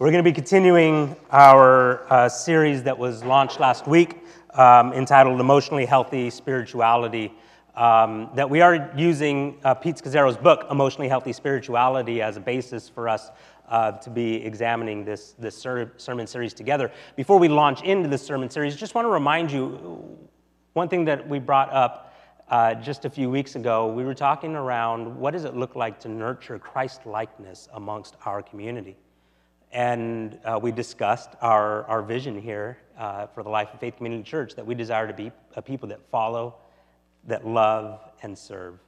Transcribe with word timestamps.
We're 0.00 0.10
going 0.10 0.24
to 0.24 0.30
be 0.30 0.34
continuing 0.34 1.14
our 1.30 2.10
uh, 2.10 2.26
series 2.30 2.84
that 2.84 2.98
was 2.98 3.22
launched 3.22 3.60
last 3.60 3.86
week 3.86 4.24
um, 4.54 4.94
entitled 4.94 5.38
Emotionally 5.40 5.84
Healthy 5.84 6.30
Spirituality. 6.30 7.34
Um, 7.74 8.30
that 8.34 8.48
we 8.48 8.62
are 8.62 8.90
using 8.96 9.58
uh, 9.62 9.74
Pete 9.74 9.96
Scazzero's 9.96 10.38
book, 10.38 10.66
Emotionally 10.70 11.06
Healthy 11.06 11.34
Spirituality, 11.34 12.22
as 12.22 12.38
a 12.38 12.40
basis 12.40 12.88
for 12.88 13.10
us 13.10 13.28
uh, 13.68 13.92
to 13.92 14.08
be 14.08 14.36
examining 14.36 15.04
this, 15.04 15.34
this 15.38 15.54
ser- 15.54 15.92
sermon 15.98 16.26
series 16.26 16.54
together. 16.54 16.90
Before 17.14 17.38
we 17.38 17.48
launch 17.48 17.82
into 17.82 18.08
the 18.08 18.16
sermon 18.16 18.48
series, 18.48 18.76
just 18.76 18.94
want 18.94 19.04
to 19.04 19.10
remind 19.10 19.52
you 19.52 20.18
one 20.72 20.88
thing 20.88 21.04
that 21.04 21.28
we 21.28 21.38
brought 21.38 21.70
up 21.74 22.14
uh, 22.48 22.72
just 22.72 23.04
a 23.04 23.10
few 23.10 23.28
weeks 23.28 23.54
ago. 23.54 23.92
We 23.92 24.04
were 24.04 24.14
talking 24.14 24.54
around 24.54 25.14
what 25.14 25.32
does 25.32 25.44
it 25.44 25.54
look 25.54 25.76
like 25.76 26.00
to 26.00 26.08
nurture 26.08 26.58
Christ 26.58 27.04
likeness 27.04 27.68
amongst 27.74 28.16
our 28.24 28.40
community. 28.40 28.96
And 29.72 30.38
uh, 30.44 30.58
we 30.60 30.72
discussed 30.72 31.30
our, 31.40 31.84
our 31.84 32.02
vision 32.02 32.40
here 32.40 32.78
uh, 32.98 33.26
for 33.28 33.42
the 33.42 33.48
Life 33.48 33.68
of 33.72 33.80
Faith 33.80 33.96
Community 33.96 34.22
Church 34.22 34.54
that 34.56 34.66
we 34.66 34.74
desire 34.74 35.06
to 35.06 35.12
be 35.12 35.30
a 35.54 35.62
people 35.62 35.88
that 35.88 36.00
follow, 36.10 36.56
that 37.26 37.46
love, 37.46 38.00
and 38.22 38.36
serve. 38.36 38.78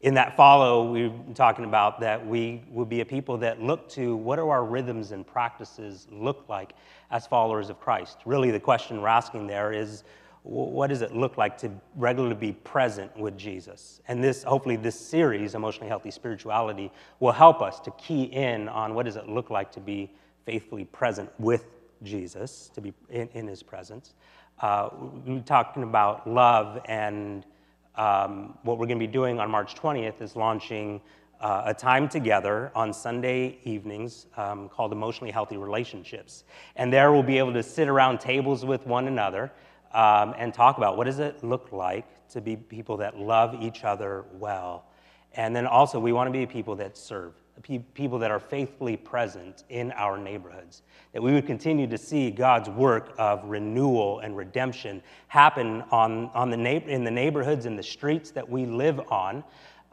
In 0.00 0.14
that 0.14 0.36
follow, 0.36 0.90
we 0.90 1.08
were 1.08 1.34
talking 1.34 1.64
about 1.64 2.00
that 2.00 2.26
we 2.26 2.64
will 2.72 2.84
be 2.84 3.02
a 3.02 3.04
people 3.04 3.38
that 3.38 3.62
look 3.62 3.88
to 3.90 4.16
what 4.16 4.36
do 4.36 4.48
our 4.48 4.64
rhythms 4.64 5.12
and 5.12 5.24
practices 5.24 6.08
look 6.10 6.44
like 6.48 6.74
as 7.12 7.24
followers 7.28 7.70
of 7.70 7.78
Christ. 7.78 8.18
Really, 8.24 8.50
the 8.50 8.58
question 8.58 9.00
we're 9.00 9.06
asking 9.06 9.46
there 9.46 9.72
is 9.72 10.02
what 10.42 10.88
does 10.88 11.02
it 11.02 11.14
look 11.14 11.38
like 11.38 11.56
to 11.58 11.70
regularly 11.94 12.34
be 12.34 12.50
present 12.52 13.16
with 13.16 13.38
Jesus? 13.38 14.00
And 14.08 14.24
this, 14.24 14.42
hopefully, 14.42 14.74
this 14.74 14.98
series, 14.98 15.54
Emotionally 15.54 15.88
Healthy 15.88 16.10
Spirituality, 16.10 16.90
will 17.20 17.30
help 17.30 17.62
us 17.62 17.78
to 17.80 17.92
key 17.92 18.24
in 18.24 18.68
on 18.68 18.94
what 18.94 19.06
does 19.06 19.14
it 19.14 19.28
look 19.28 19.50
like 19.50 19.70
to 19.70 19.80
be 19.80 20.10
faithfully 20.44 20.84
present 20.84 21.30
with 21.38 21.66
Jesus, 22.02 22.70
to 22.74 22.80
be 22.80 22.92
in, 23.10 23.28
in 23.34 23.46
his 23.46 23.62
presence. 23.62 24.14
Uh, 24.60 24.90
we're 25.26 25.40
talking 25.40 25.82
about 25.82 26.28
love, 26.28 26.80
and 26.86 27.44
um, 27.96 28.58
what 28.62 28.78
we're 28.78 28.86
going 28.86 28.98
to 28.98 29.06
be 29.06 29.12
doing 29.12 29.40
on 29.40 29.50
March 29.50 29.74
20th 29.74 30.20
is 30.20 30.36
launching 30.36 31.00
uh, 31.40 31.62
a 31.66 31.74
time 31.74 32.08
together 32.08 32.70
on 32.74 32.92
Sunday 32.92 33.58
evenings 33.64 34.26
um, 34.36 34.68
called 34.68 34.92
Emotionally 34.92 35.32
Healthy 35.32 35.56
Relationships. 35.56 36.44
And 36.76 36.92
there 36.92 37.12
we'll 37.12 37.24
be 37.24 37.38
able 37.38 37.52
to 37.54 37.62
sit 37.62 37.88
around 37.88 38.20
tables 38.20 38.64
with 38.64 38.86
one 38.86 39.08
another 39.08 39.50
um, 39.92 40.34
and 40.38 40.54
talk 40.54 40.78
about 40.78 40.96
what 40.96 41.04
does 41.04 41.18
it 41.18 41.42
look 41.42 41.72
like 41.72 42.06
to 42.28 42.40
be 42.40 42.56
people 42.56 42.96
that 42.98 43.18
love 43.18 43.60
each 43.60 43.84
other 43.84 44.24
well. 44.34 44.86
And 45.34 45.54
then 45.56 45.66
also, 45.66 45.98
we 45.98 46.12
want 46.12 46.28
to 46.28 46.32
be 46.32 46.46
people 46.46 46.76
that 46.76 46.96
serve 46.96 47.32
people 47.94 48.18
that 48.18 48.30
are 48.30 48.40
faithfully 48.40 48.96
present 48.96 49.64
in 49.68 49.92
our 49.92 50.18
neighborhoods. 50.18 50.82
That 51.12 51.22
we 51.22 51.32
would 51.32 51.46
continue 51.46 51.86
to 51.86 51.98
see 51.98 52.30
God's 52.30 52.68
work 52.68 53.14
of 53.18 53.44
renewal 53.44 54.20
and 54.20 54.36
redemption 54.36 55.02
happen 55.28 55.82
on, 55.90 56.30
on 56.34 56.50
the 56.50 56.58
in 56.58 57.04
the 57.04 57.10
neighborhoods 57.10 57.66
and 57.66 57.78
the 57.78 57.82
streets 57.82 58.30
that 58.32 58.48
we 58.48 58.64
live 58.64 59.00
on. 59.10 59.44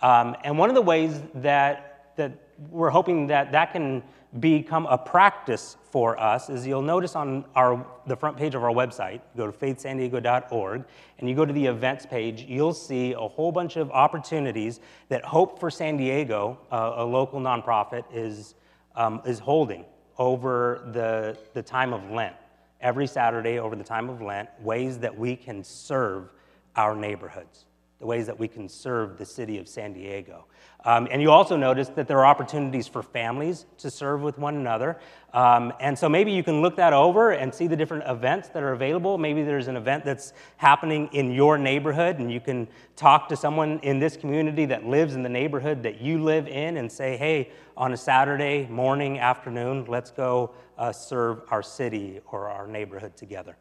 Um, 0.01 0.35
and 0.43 0.57
one 0.57 0.69
of 0.69 0.75
the 0.75 0.81
ways 0.81 1.21
that, 1.35 2.13
that 2.15 2.31
we're 2.69 2.89
hoping 2.89 3.27
that 3.27 3.51
that 3.51 3.73
can 3.73 4.03
become 4.37 4.85
a 4.85 4.97
practice 4.97 5.75
for 5.89 6.19
us 6.19 6.49
is 6.49 6.67
you'll 6.67 6.83
notice 6.83 7.15
on 7.15 7.45
our, 7.55 7.85
the 8.05 8.15
front 8.15 8.37
page 8.37 8.53
of 8.53 8.63
our 8.63 8.71
website, 8.71 9.21
go 9.35 9.49
to 9.49 9.51
faithsandiego.org, 9.51 10.85
and 11.17 11.29
you 11.29 11.35
go 11.35 11.45
to 11.45 11.53
the 11.53 11.65
events 11.65 12.05
page, 12.05 12.43
you'll 12.43 12.73
see 12.73 13.13
a 13.13 13.19
whole 13.19 13.51
bunch 13.51 13.75
of 13.75 13.89
opportunities 13.91 14.81
that 15.07 15.25
Hope 15.25 15.59
for 15.59 15.71
San 15.71 15.97
Diego, 15.97 16.59
uh, 16.71 16.93
a 16.97 17.03
local 17.05 17.39
nonprofit, 17.39 18.03
is, 18.13 18.53
um, 18.95 19.21
is 19.25 19.39
holding 19.39 19.83
over 20.17 20.89
the, 20.93 21.35
the 21.53 21.63
time 21.63 21.91
of 21.93 22.11
Lent. 22.11 22.35
Every 22.81 23.07
Saturday 23.07 23.57
over 23.57 23.75
the 23.75 23.83
time 23.83 24.09
of 24.09 24.21
Lent, 24.21 24.49
ways 24.61 24.99
that 24.99 25.17
we 25.17 25.35
can 25.35 25.63
serve 25.63 26.31
our 26.75 26.95
neighborhoods 26.95 27.65
the 27.99 28.05
ways 28.05 28.25
that 28.27 28.39
we 28.39 28.47
can 28.47 28.69
serve 28.69 29.17
the 29.17 29.25
city 29.25 29.57
of 29.57 29.67
San 29.67 29.93
Diego. 29.93 30.45
Um, 30.85 31.09
and 31.11 31.21
you 31.21 31.31
also 31.31 31.57
notice 31.57 31.89
that 31.89 32.07
there 32.07 32.19
are 32.19 32.25
opportunities 32.25 32.87
for 32.87 33.03
families 33.03 33.65
to 33.79 33.91
serve 33.91 34.21
with 34.21 34.37
one 34.37 34.55
another. 34.55 34.97
Um, 35.33 35.73
and 35.81 35.99
so 35.99 36.07
maybe 36.07 36.31
you 36.31 36.41
can 36.41 36.61
look 36.61 36.77
that 36.77 36.93
over 36.93 37.31
and 37.31 37.53
see 37.53 37.67
the 37.67 37.75
different 37.75 38.05
events 38.07 38.47
that 38.49 38.63
are 38.63 38.71
available. 38.71 39.17
Maybe 39.17 39.43
there's 39.43 39.67
an 39.67 39.75
event 39.75 40.05
that's 40.05 40.31
happening 40.55 41.09
in 41.11 41.31
your 41.33 41.57
neighborhood, 41.57 42.19
and 42.19 42.31
you 42.31 42.39
can 42.39 42.69
talk 42.95 43.27
to 43.27 43.35
someone 43.35 43.79
in 43.79 43.99
this 43.99 44.15
community 44.15 44.65
that 44.67 44.85
lives 44.85 45.15
in 45.15 45.21
the 45.21 45.29
neighborhood 45.29 45.83
that 45.83 45.99
you 45.99 46.23
live 46.23 46.47
in 46.47 46.77
and 46.77 46.89
say, 46.89 47.17
hey, 47.17 47.51
on 47.75 47.91
a 47.91 47.97
Saturday 47.97 48.65
morning, 48.67 49.19
afternoon, 49.19 49.83
let's 49.85 50.11
go 50.11 50.51
uh, 50.77 50.93
serve 50.93 51.41
our 51.49 51.61
city 51.61 52.21
or 52.31 52.47
our 52.47 52.65
neighborhood 52.65 53.17
together. 53.17 53.57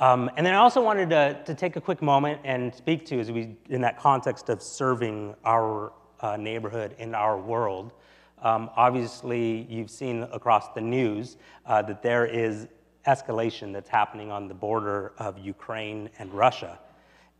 Um, 0.00 0.28
and 0.36 0.44
then 0.44 0.54
I 0.54 0.58
also 0.58 0.82
wanted 0.82 1.10
to, 1.10 1.40
to 1.44 1.54
take 1.54 1.76
a 1.76 1.80
quick 1.80 2.02
moment 2.02 2.40
and 2.44 2.74
speak 2.74 3.06
to, 3.06 3.20
as 3.20 3.30
we, 3.30 3.56
in 3.68 3.80
that 3.82 3.98
context 3.98 4.48
of 4.48 4.60
serving 4.60 5.36
our 5.44 5.92
uh, 6.20 6.36
neighborhood 6.36 6.96
in 6.98 7.14
our 7.14 7.38
world. 7.38 7.92
Um, 8.42 8.70
obviously, 8.76 9.66
you've 9.70 9.90
seen 9.90 10.24
across 10.32 10.72
the 10.74 10.80
news 10.80 11.36
uh, 11.64 11.80
that 11.82 12.02
there 12.02 12.26
is 12.26 12.66
escalation 13.06 13.72
that's 13.72 13.88
happening 13.88 14.32
on 14.32 14.48
the 14.48 14.54
border 14.54 15.12
of 15.18 15.38
Ukraine 15.38 16.10
and 16.18 16.32
Russia. 16.32 16.78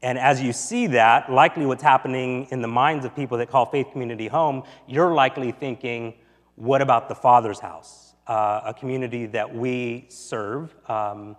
And 0.03 0.19
as 0.19 0.43
you 0.43 0.53
see 0.53 0.87
that, 0.89 1.33
likely 1.33 1.67
what's 1.67 1.83
happening 1.83 2.47
in 2.51 2.61
the 2.61 2.69
minds 2.69 3.05
of 3.05 3.17
people 3.17 3.39
that 3.39 3.51
call 3.51 3.67
Faith 3.67 3.91
Community 3.91 4.29
home, 4.29 4.63
you're 4.87 5.15
likely 5.15 5.51
thinking, 5.51 6.15
what 6.57 6.83
about 6.83 7.09
the 7.09 7.15
Father's 7.15 7.59
house? 7.59 8.15
Uh, 8.27 8.61
a 8.67 8.75
community 8.75 9.27
that 9.27 9.55
we 9.55 10.07
serve. 10.09 10.75
Um, 10.89 11.37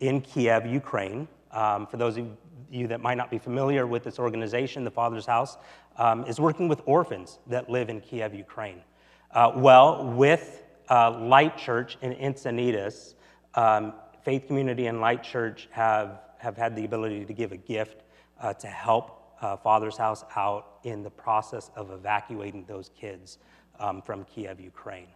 in 0.00 0.20
Kiev, 0.20 0.66
Ukraine. 0.66 1.28
Um, 1.50 1.86
for 1.86 1.96
those 1.96 2.16
of 2.16 2.26
you 2.70 2.86
that 2.88 3.00
might 3.00 3.16
not 3.16 3.30
be 3.30 3.38
familiar 3.38 3.86
with 3.86 4.04
this 4.04 4.18
organization, 4.18 4.84
the 4.84 4.90
Father's 4.90 5.26
House 5.26 5.56
um, 5.96 6.24
is 6.24 6.40
working 6.40 6.68
with 6.68 6.82
orphans 6.84 7.38
that 7.46 7.70
live 7.70 7.88
in 7.88 8.00
Kiev, 8.00 8.34
Ukraine. 8.34 8.82
Uh, 9.30 9.52
well, 9.54 10.04
with 10.12 10.64
uh, 10.90 11.18
Light 11.18 11.56
Church 11.56 11.96
in 12.02 12.12
Encinitas, 12.14 13.14
um, 13.54 13.94
Faith 14.22 14.46
Community 14.46 14.86
and 14.86 15.00
Light 15.00 15.22
Church 15.22 15.68
have, 15.70 16.20
have 16.38 16.56
had 16.56 16.76
the 16.76 16.84
ability 16.84 17.24
to 17.24 17.32
give 17.32 17.52
a 17.52 17.56
gift 17.56 18.02
uh, 18.40 18.52
to 18.54 18.66
help 18.66 19.34
uh, 19.40 19.56
Father's 19.56 19.96
House 19.96 20.24
out 20.36 20.78
in 20.84 21.02
the 21.02 21.10
process 21.10 21.70
of 21.76 21.90
evacuating 21.90 22.64
those 22.66 22.90
kids 22.98 23.38
um, 23.78 24.02
from 24.02 24.24
Kiev, 24.24 24.60
Ukraine. 24.60 25.08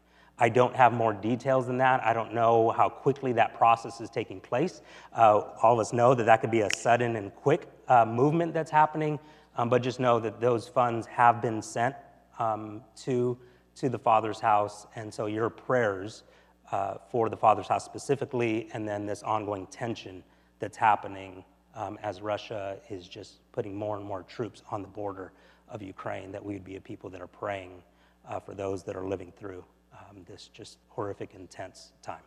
I 0.43 0.49
don't 0.49 0.75
have 0.75 0.95
more 0.95 1.13
details 1.13 1.67
than 1.67 1.77
that. 1.79 2.03
I 2.03 2.15
don't 2.15 2.33
know 2.33 2.71
how 2.71 2.89
quickly 2.89 3.35
that 3.35 3.55
process 3.59 4.01
is 4.01 4.09
taking 4.09 4.41
place. 4.41 4.81
Uh, 5.13 5.43
all 5.63 5.75
of 5.75 5.81
us 5.81 5.93
know 5.93 6.15
that 6.15 6.25
that 6.25 6.41
could 6.41 6.51
be 6.51 6.63
a 6.63 6.71
sudden 6.75 7.17
and 7.17 7.35
quick 7.35 7.69
uh, 7.89 8.07
movement 8.07 8.55
that's 8.55 8.71
happening, 8.71 9.19
um, 9.57 9.69
but 9.69 9.83
just 9.83 10.01
know 10.01 10.19
that 10.19 10.41
those 10.41 10.67
funds 10.67 11.07
have 11.07 11.43
been 11.43 11.61
sent 11.61 11.95
um, 12.39 12.83
to, 12.97 13.37
to 13.77 13.91
the 13.91 13.99
Father's 13.99 14.41
house. 14.41 14.87
And 14.97 15.13
so 15.13 15.27
your 15.27 15.51
prayers 15.51 16.23
uh, 16.73 16.95
for 17.11 17.29
the 17.29 17.37
Father's 17.37 17.69
house 17.69 17.85
specifically, 17.85 18.71
and 18.73 18.89
then 18.89 19.05
this 19.05 19.23
ongoing 19.23 19.67
tension 19.67 20.23
that's 20.59 20.77
happening 20.79 21.45
um, 21.75 21.99
as 22.03 22.23
Russia 22.23 22.79
is 22.89 23.07
just 23.07 23.41
putting 23.53 23.77
more 23.77 23.99
and 23.99 24.05
more 24.07 24.23
troops 24.23 24.63
on 24.71 24.81
the 24.81 24.89
border 24.89 25.33
of 25.69 25.83
Ukraine, 25.83 26.33
that 26.33 26.43
we 26.43 26.55
would 26.55 26.65
be 26.65 26.77
a 26.77 26.81
people 26.81 27.11
that 27.11 27.21
are 27.21 27.27
praying 27.27 27.83
uh, 28.27 28.41
for 28.41 28.55
those 28.55 28.83
that 28.85 28.97
are 28.97 29.05
living 29.05 29.33
through 29.39 29.63
um, 30.11 30.25
this 30.29 30.51
just 30.53 30.79
horrific, 30.89 31.35
intense 31.35 31.93
time. 32.03 32.23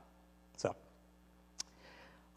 So, 0.57 0.75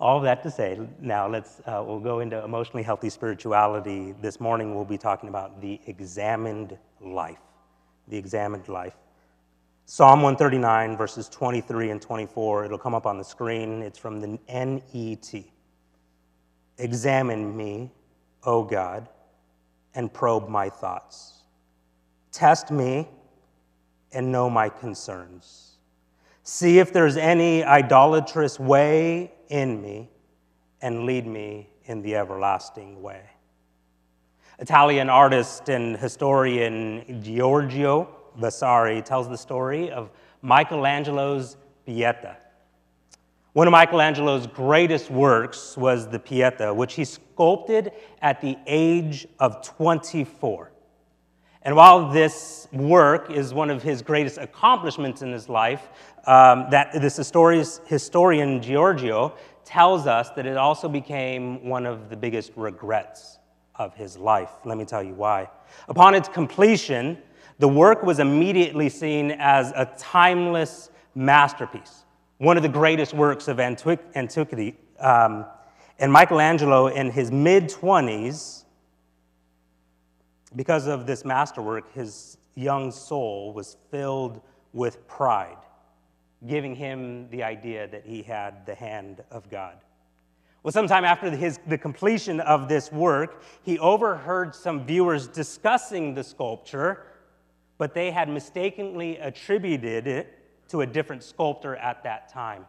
all 0.00 0.20
that 0.20 0.42
to 0.42 0.50
say, 0.50 0.78
now 1.00 1.28
let's 1.28 1.60
uh, 1.66 1.82
we'll 1.86 2.00
go 2.00 2.20
into 2.20 2.42
emotionally 2.44 2.82
healthy 2.82 3.10
spirituality. 3.10 4.14
This 4.20 4.40
morning 4.40 4.74
we'll 4.74 4.84
be 4.84 4.98
talking 4.98 5.28
about 5.28 5.60
the 5.60 5.80
examined 5.86 6.76
life. 7.00 7.38
The 8.08 8.16
examined 8.16 8.68
life. 8.68 8.94
Psalm 9.84 10.22
139, 10.22 10.96
verses 10.96 11.28
23 11.28 11.90
and 11.90 12.02
24. 12.02 12.64
It'll 12.64 12.78
come 12.78 12.94
up 12.94 13.06
on 13.06 13.18
the 13.18 13.24
screen. 13.24 13.82
It's 13.82 13.98
from 13.98 14.20
the 14.20 14.38
NET. 14.48 15.44
Examine 16.78 17.56
me, 17.56 17.92
O 18.42 18.64
God, 18.64 19.08
and 19.94 20.12
probe 20.12 20.48
my 20.48 20.68
thoughts. 20.68 21.34
Test 22.32 22.70
me 22.70 23.08
and 24.16 24.32
know 24.32 24.48
my 24.48 24.68
concerns. 24.68 25.76
See 26.42 26.78
if 26.78 26.92
there's 26.92 27.18
any 27.18 27.62
idolatrous 27.62 28.58
way 28.58 29.30
in 29.48 29.82
me 29.82 30.08
and 30.80 31.04
lead 31.04 31.26
me 31.26 31.68
in 31.84 32.00
the 32.00 32.16
everlasting 32.16 33.02
way. 33.02 33.22
Italian 34.58 35.10
artist 35.10 35.68
and 35.68 35.98
historian 35.98 37.22
Giorgio 37.22 38.08
Vasari 38.38 39.02
tells 39.02 39.28
the 39.28 39.36
story 39.36 39.90
of 39.90 40.10
Michelangelo's 40.40 41.58
Pieta. 41.84 42.38
One 43.52 43.66
of 43.66 43.72
Michelangelo's 43.72 44.46
greatest 44.46 45.10
works 45.10 45.76
was 45.76 46.08
the 46.08 46.18
Pieta, 46.18 46.72
which 46.72 46.94
he 46.94 47.04
sculpted 47.04 47.92
at 48.22 48.40
the 48.40 48.56
age 48.66 49.26
of 49.38 49.62
24. 49.62 50.72
And 51.66 51.74
while 51.74 52.08
this 52.08 52.68
work 52.72 53.28
is 53.28 53.52
one 53.52 53.70
of 53.70 53.82
his 53.82 54.00
greatest 54.00 54.38
accomplishments 54.38 55.22
in 55.22 55.32
his 55.32 55.48
life, 55.48 55.88
um, 56.24 56.66
that 56.70 56.92
this 56.92 57.16
historian 57.16 58.62
Giorgio 58.62 59.34
tells 59.64 60.06
us 60.06 60.30
that 60.36 60.46
it 60.46 60.56
also 60.56 60.88
became 60.88 61.68
one 61.68 61.84
of 61.84 62.08
the 62.08 62.16
biggest 62.16 62.52
regrets 62.54 63.38
of 63.74 63.96
his 63.96 64.16
life. 64.16 64.50
Let 64.64 64.78
me 64.78 64.84
tell 64.84 65.02
you 65.02 65.14
why. 65.14 65.50
Upon 65.88 66.14
its 66.14 66.28
completion, 66.28 67.18
the 67.58 67.66
work 67.66 68.04
was 68.04 68.20
immediately 68.20 68.88
seen 68.88 69.32
as 69.32 69.72
a 69.74 69.92
timeless 69.98 70.90
masterpiece, 71.16 72.04
one 72.38 72.56
of 72.56 72.62
the 72.62 72.68
greatest 72.68 73.12
works 73.12 73.48
of 73.48 73.58
antiquity. 73.58 74.76
Um, 75.00 75.44
and 75.98 76.12
Michelangelo, 76.12 76.86
in 76.86 77.10
his 77.10 77.32
mid 77.32 77.64
20s, 77.64 78.65
because 80.54 80.86
of 80.86 81.06
this 81.06 81.24
masterwork, 81.24 81.92
his 81.92 82.38
young 82.54 82.90
soul 82.90 83.52
was 83.52 83.76
filled 83.90 84.40
with 84.72 85.06
pride, 85.08 85.56
giving 86.46 86.74
him 86.74 87.28
the 87.30 87.42
idea 87.42 87.88
that 87.88 88.04
he 88.06 88.22
had 88.22 88.64
the 88.66 88.74
hand 88.74 89.22
of 89.30 89.50
God. 89.50 89.76
Well, 90.62 90.72
sometime 90.72 91.04
after 91.04 91.30
his, 91.30 91.60
the 91.66 91.78
completion 91.78 92.40
of 92.40 92.68
this 92.68 92.90
work, 92.90 93.42
he 93.62 93.78
overheard 93.78 94.54
some 94.54 94.84
viewers 94.84 95.28
discussing 95.28 96.14
the 96.14 96.24
sculpture, 96.24 97.06
but 97.78 97.94
they 97.94 98.10
had 98.10 98.28
mistakenly 98.28 99.16
attributed 99.18 100.06
it 100.06 100.32
to 100.68 100.80
a 100.80 100.86
different 100.86 101.22
sculptor 101.22 101.76
at 101.76 102.02
that 102.02 102.28
time. 102.28 102.66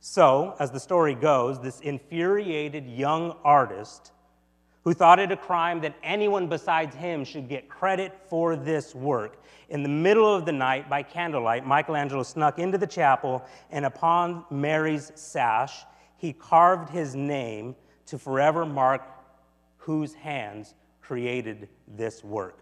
So, 0.00 0.54
as 0.58 0.70
the 0.70 0.80
story 0.80 1.14
goes, 1.14 1.60
this 1.60 1.80
infuriated 1.80 2.86
young 2.86 3.36
artist 3.44 4.12
who 4.84 4.92
thought 4.92 5.18
it 5.18 5.30
a 5.30 5.36
crime 5.36 5.80
that 5.80 5.94
anyone 6.02 6.48
besides 6.48 6.94
him 6.96 7.24
should 7.24 7.48
get 7.48 7.68
credit 7.68 8.12
for 8.28 8.56
this 8.56 8.94
work. 8.94 9.42
In 9.68 9.82
the 9.82 9.88
middle 9.88 10.34
of 10.34 10.44
the 10.44 10.52
night, 10.52 10.90
by 10.90 11.02
candlelight, 11.02 11.66
Michelangelo 11.66 12.22
snuck 12.22 12.58
into 12.58 12.78
the 12.78 12.86
chapel, 12.86 13.44
and 13.70 13.84
upon 13.84 14.44
Mary's 14.50 15.12
sash, 15.14 15.84
he 16.16 16.32
carved 16.32 16.90
his 16.90 17.14
name 17.14 17.74
to 18.06 18.18
forever 18.18 18.66
mark 18.66 19.02
whose 19.76 20.14
hands 20.14 20.74
created 21.00 21.68
this 21.88 22.22
work. 22.22 22.58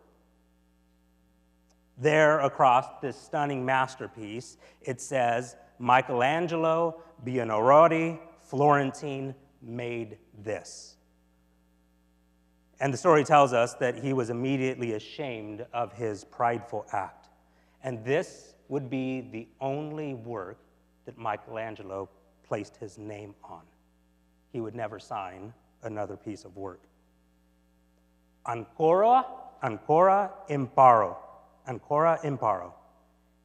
There, 1.98 2.40
across 2.40 2.86
this 3.02 3.16
stunning 3.16 3.64
masterpiece, 3.64 4.56
it 4.80 5.00
says, 5.00 5.56
Michelangelo 5.78 7.02
Buonarroti, 7.24 8.18
Florentine, 8.40 9.34
made 9.62 10.16
this. 10.42 10.96
And 12.80 12.94
the 12.94 12.98
story 12.98 13.24
tells 13.24 13.52
us 13.52 13.74
that 13.74 13.96
he 13.96 14.14
was 14.14 14.30
immediately 14.30 14.94
ashamed 14.94 15.66
of 15.74 15.92
his 15.92 16.24
prideful 16.24 16.86
act. 16.92 17.28
And 17.84 18.02
this 18.04 18.54
would 18.68 18.88
be 18.88 19.20
the 19.20 19.46
only 19.60 20.14
work 20.14 20.58
that 21.04 21.18
Michelangelo 21.18 22.08
placed 22.42 22.76
his 22.78 22.96
name 22.96 23.34
on. 23.44 23.62
He 24.50 24.60
would 24.60 24.74
never 24.74 24.98
sign 24.98 25.52
another 25.82 26.16
piece 26.16 26.44
of 26.44 26.56
work. 26.56 26.80
Ancora, 28.46 29.26
ancora 29.62 30.30
imparo. 30.48 31.18
Ancora 31.68 32.18
imparo 32.24 32.74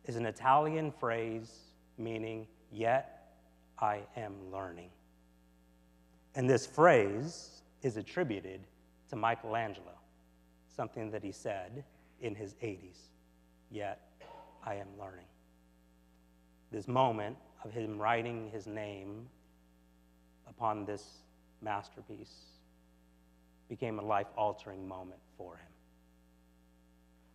is 0.05 0.15
an 0.15 0.25
Italian 0.25 0.91
phrase 0.91 1.59
meaning, 1.97 2.47
yet 2.71 3.33
I 3.79 4.01
am 4.15 4.33
learning. 4.51 4.89
And 6.35 6.49
this 6.49 6.65
phrase 6.65 7.61
is 7.81 7.97
attributed 7.97 8.61
to 9.10 9.16
Michelangelo, 9.16 9.94
something 10.68 11.12
that 11.12 11.24
he 11.24 11.31
said 11.31 11.84
in 12.22 12.36
his 12.36 12.54
80s. 12.56 13.10
Yet 13.69 14.02
I 14.63 14.75
am 14.75 14.88
learning. 15.00 15.25
This 16.72 16.88
moment 16.88 17.38
of 17.63 17.72
him 17.72 17.98
writing 17.98 18.50
his 18.52 18.68
name 18.68 19.28
upon 20.48 20.86
this 20.86 21.24
masterpiece 21.62 22.46
became 23.69 24.00
a 24.00 24.04
life 24.04 24.28
altering 24.38 24.88
moment 24.88 25.19
for 25.38 25.56
him. 25.56 25.72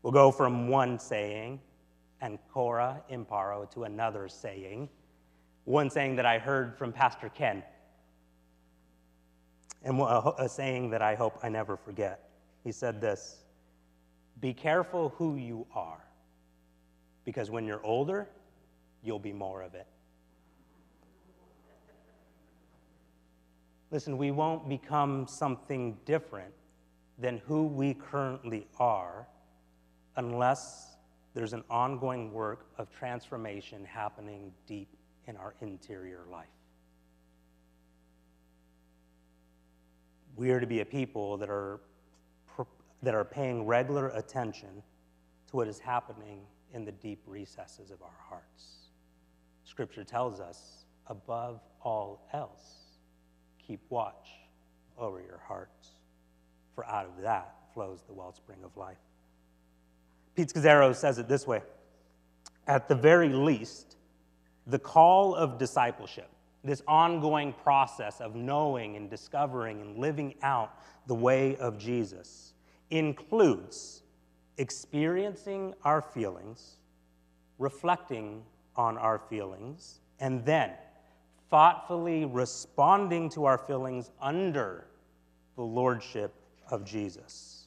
We'll 0.02 0.12
go 0.12 0.30
from 0.30 0.68
one 0.68 0.98
saying, 0.98 1.60
ancora 2.22 3.02
imparo, 3.08 3.66
to 3.72 3.84
another 3.84 4.28
saying, 4.28 4.88
one 5.64 5.90
saying 5.90 6.16
that 6.16 6.26
I 6.26 6.38
heard 6.38 6.76
from 6.76 6.92
Pastor 6.92 7.28
Ken 7.28 7.62
and 9.82 10.00
a 10.00 10.48
saying 10.48 10.90
that 10.90 11.02
I 11.02 11.14
hope 11.14 11.38
I 11.42 11.48
never 11.48 11.76
forget. 11.76 12.28
He 12.64 12.72
said 12.72 13.00
this 13.00 13.44
Be 14.40 14.52
careful 14.52 15.10
who 15.16 15.36
you 15.36 15.66
are, 15.74 16.04
because 17.24 17.50
when 17.50 17.64
you're 17.64 17.84
older, 17.84 18.28
you'll 19.02 19.18
be 19.18 19.32
more 19.32 19.62
of 19.62 19.74
it. 19.74 19.86
Listen, 23.90 24.16
we 24.16 24.30
won't 24.30 24.68
become 24.68 25.26
something 25.26 25.98
different 26.04 26.54
than 27.18 27.38
who 27.38 27.66
we 27.66 27.94
currently 27.94 28.66
are 28.78 29.26
unless 30.16 30.96
there's 31.34 31.52
an 31.52 31.64
ongoing 31.68 32.32
work 32.32 32.66
of 32.78 32.90
transformation 32.90 33.84
happening 33.84 34.52
deep 34.66 34.96
in 35.26 35.36
our 35.36 35.54
interior 35.60 36.20
life. 36.30 36.46
We 40.40 40.52
are 40.52 40.60
to 40.60 40.66
be 40.66 40.80
a 40.80 40.86
people 40.86 41.36
that 41.36 41.50
are, 41.50 41.80
that 43.02 43.14
are 43.14 43.26
paying 43.26 43.66
regular 43.66 44.08
attention 44.08 44.82
to 45.50 45.56
what 45.56 45.68
is 45.68 45.78
happening 45.78 46.40
in 46.72 46.86
the 46.86 46.92
deep 46.92 47.20
recesses 47.26 47.90
of 47.90 48.00
our 48.00 48.16
hearts. 48.18 48.88
Scripture 49.64 50.02
tells 50.02 50.40
us, 50.40 50.86
above 51.08 51.60
all 51.82 52.26
else, 52.32 52.96
keep 53.58 53.80
watch 53.90 54.30
over 54.96 55.20
your 55.20 55.42
hearts, 55.46 55.90
for 56.74 56.86
out 56.86 57.04
of 57.04 57.20
that 57.22 57.54
flows 57.74 58.02
the 58.06 58.14
wellspring 58.14 58.64
of 58.64 58.74
life. 58.78 58.96
Pete 60.34 60.48
Scazzero 60.48 60.96
says 60.96 61.18
it 61.18 61.28
this 61.28 61.46
way 61.46 61.60
At 62.66 62.88
the 62.88 62.94
very 62.94 63.28
least, 63.28 63.96
the 64.66 64.78
call 64.78 65.34
of 65.34 65.58
discipleship 65.58 66.30
this 66.62 66.82
ongoing 66.86 67.52
process 67.52 68.20
of 68.20 68.34
knowing 68.34 68.96
and 68.96 69.08
discovering 69.08 69.80
and 69.80 69.98
living 69.98 70.34
out 70.42 70.78
the 71.06 71.14
way 71.14 71.56
of 71.56 71.78
Jesus 71.78 72.52
includes 72.90 74.02
experiencing 74.58 75.74
our 75.84 76.02
feelings, 76.02 76.76
reflecting 77.58 78.42
on 78.76 78.98
our 78.98 79.18
feelings, 79.18 80.00
and 80.18 80.44
then 80.44 80.72
thoughtfully 81.48 82.26
responding 82.26 83.28
to 83.30 83.44
our 83.46 83.58
feelings 83.58 84.10
under 84.20 84.86
the 85.56 85.62
lordship 85.62 86.34
of 86.70 86.84
Jesus. 86.84 87.66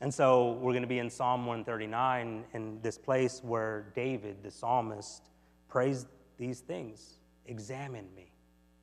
And 0.00 0.12
so 0.12 0.54
we're 0.54 0.72
going 0.72 0.82
to 0.82 0.88
be 0.88 0.98
in 0.98 1.08
Psalm 1.08 1.46
139 1.46 2.44
in 2.54 2.80
this 2.82 2.98
place 2.98 3.40
where 3.44 3.92
David, 3.94 4.42
the 4.42 4.50
psalmist, 4.50 5.22
prays 5.68 6.06
these 6.38 6.58
things 6.60 7.18
Examine 7.46 8.06
me, 8.14 8.31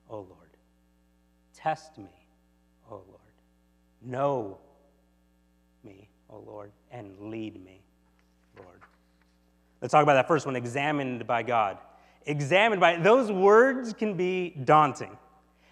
O 0.10 0.18
Lord. 0.18 0.50
Test 1.56 1.98
me, 1.98 2.10
O 2.90 2.96
Lord. 2.96 3.20
Know 4.02 4.58
me, 5.84 6.10
O 6.30 6.40
Lord, 6.40 6.72
and 6.92 7.18
lead 7.20 7.64
me, 7.64 7.82
Lord. 8.58 8.82
Let's 9.82 9.92
talk 9.92 10.04
about 10.04 10.14
that 10.14 10.28
first 10.28 10.46
one 10.46 10.56
examined 10.56 11.28
by 11.28 11.44
God. 11.44 11.78
Examined 12.26 12.82
by 12.82 12.98
those 12.98 13.32
words 13.32 13.94
can 13.94 14.16
be 14.16 14.52
daunting. 14.64 15.18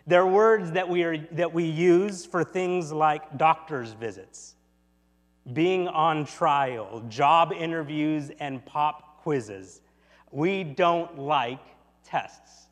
They're 0.06 0.28
words 0.28 0.72
that 0.72 0.88
we, 0.88 1.04
are, 1.04 1.18
that 1.34 1.54
we 1.54 1.66
use 1.66 2.26
for 2.26 2.44
things 2.44 2.94
like 2.94 3.38
doctor's 3.38 3.92
visits, 3.92 4.56
being 5.52 5.88
on 5.90 6.26
trial, 6.26 7.04
job 7.10 7.52
interviews, 7.52 8.32
and 8.40 8.66
pop 8.66 9.22
quizzes. 9.22 9.82
We 10.32 10.64
don't 10.64 11.20
like 11.20 11.60
tests 12.06 12.67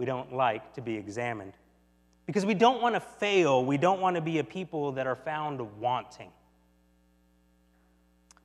we 0.00 0.06
don't 0.06 0.32
like 0.32 0.72
to 0.72 0.80
be 0.80 0.96
examined. 0.96 1.52
Because 2.24 2.46
we 2.46 2.54
don't 2.54 2.80
want 2.80 2.94
to 2.94 3.00
fail, 3.00 3.62
we 3.62 3.76
don't 3.76 4.00
want 4.00 4.16
to 4.16 4.22
be 4.22 4.38
a 4.38 4.44
people 4.44 4.92
that 4.92 5.06
are 5.06 5.14
found 5.14 5.60
wanting. 5.78 6.30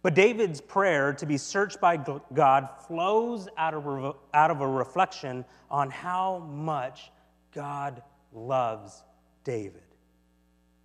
But 0.02 0.16
David's 0.16 0.60
prayer 0.60 1.14
to 1.14 1.26
be 1.26 1.38
searched 1.38 1.80
by 1.80 1.96
God 2.34 2.68
flows 2.90 3.48
out 3.58 3.74
of, 3.74 4.18
out 4.34 4.52
of 4.52 4.60
a 4.60 4.68
reflection 4.68 5.46
on 5.72 5.90
how 5.90 6.40
much 6.40 7.10
God 7.54 8.04
loves 8.34 9.04
David. 9.46 9.82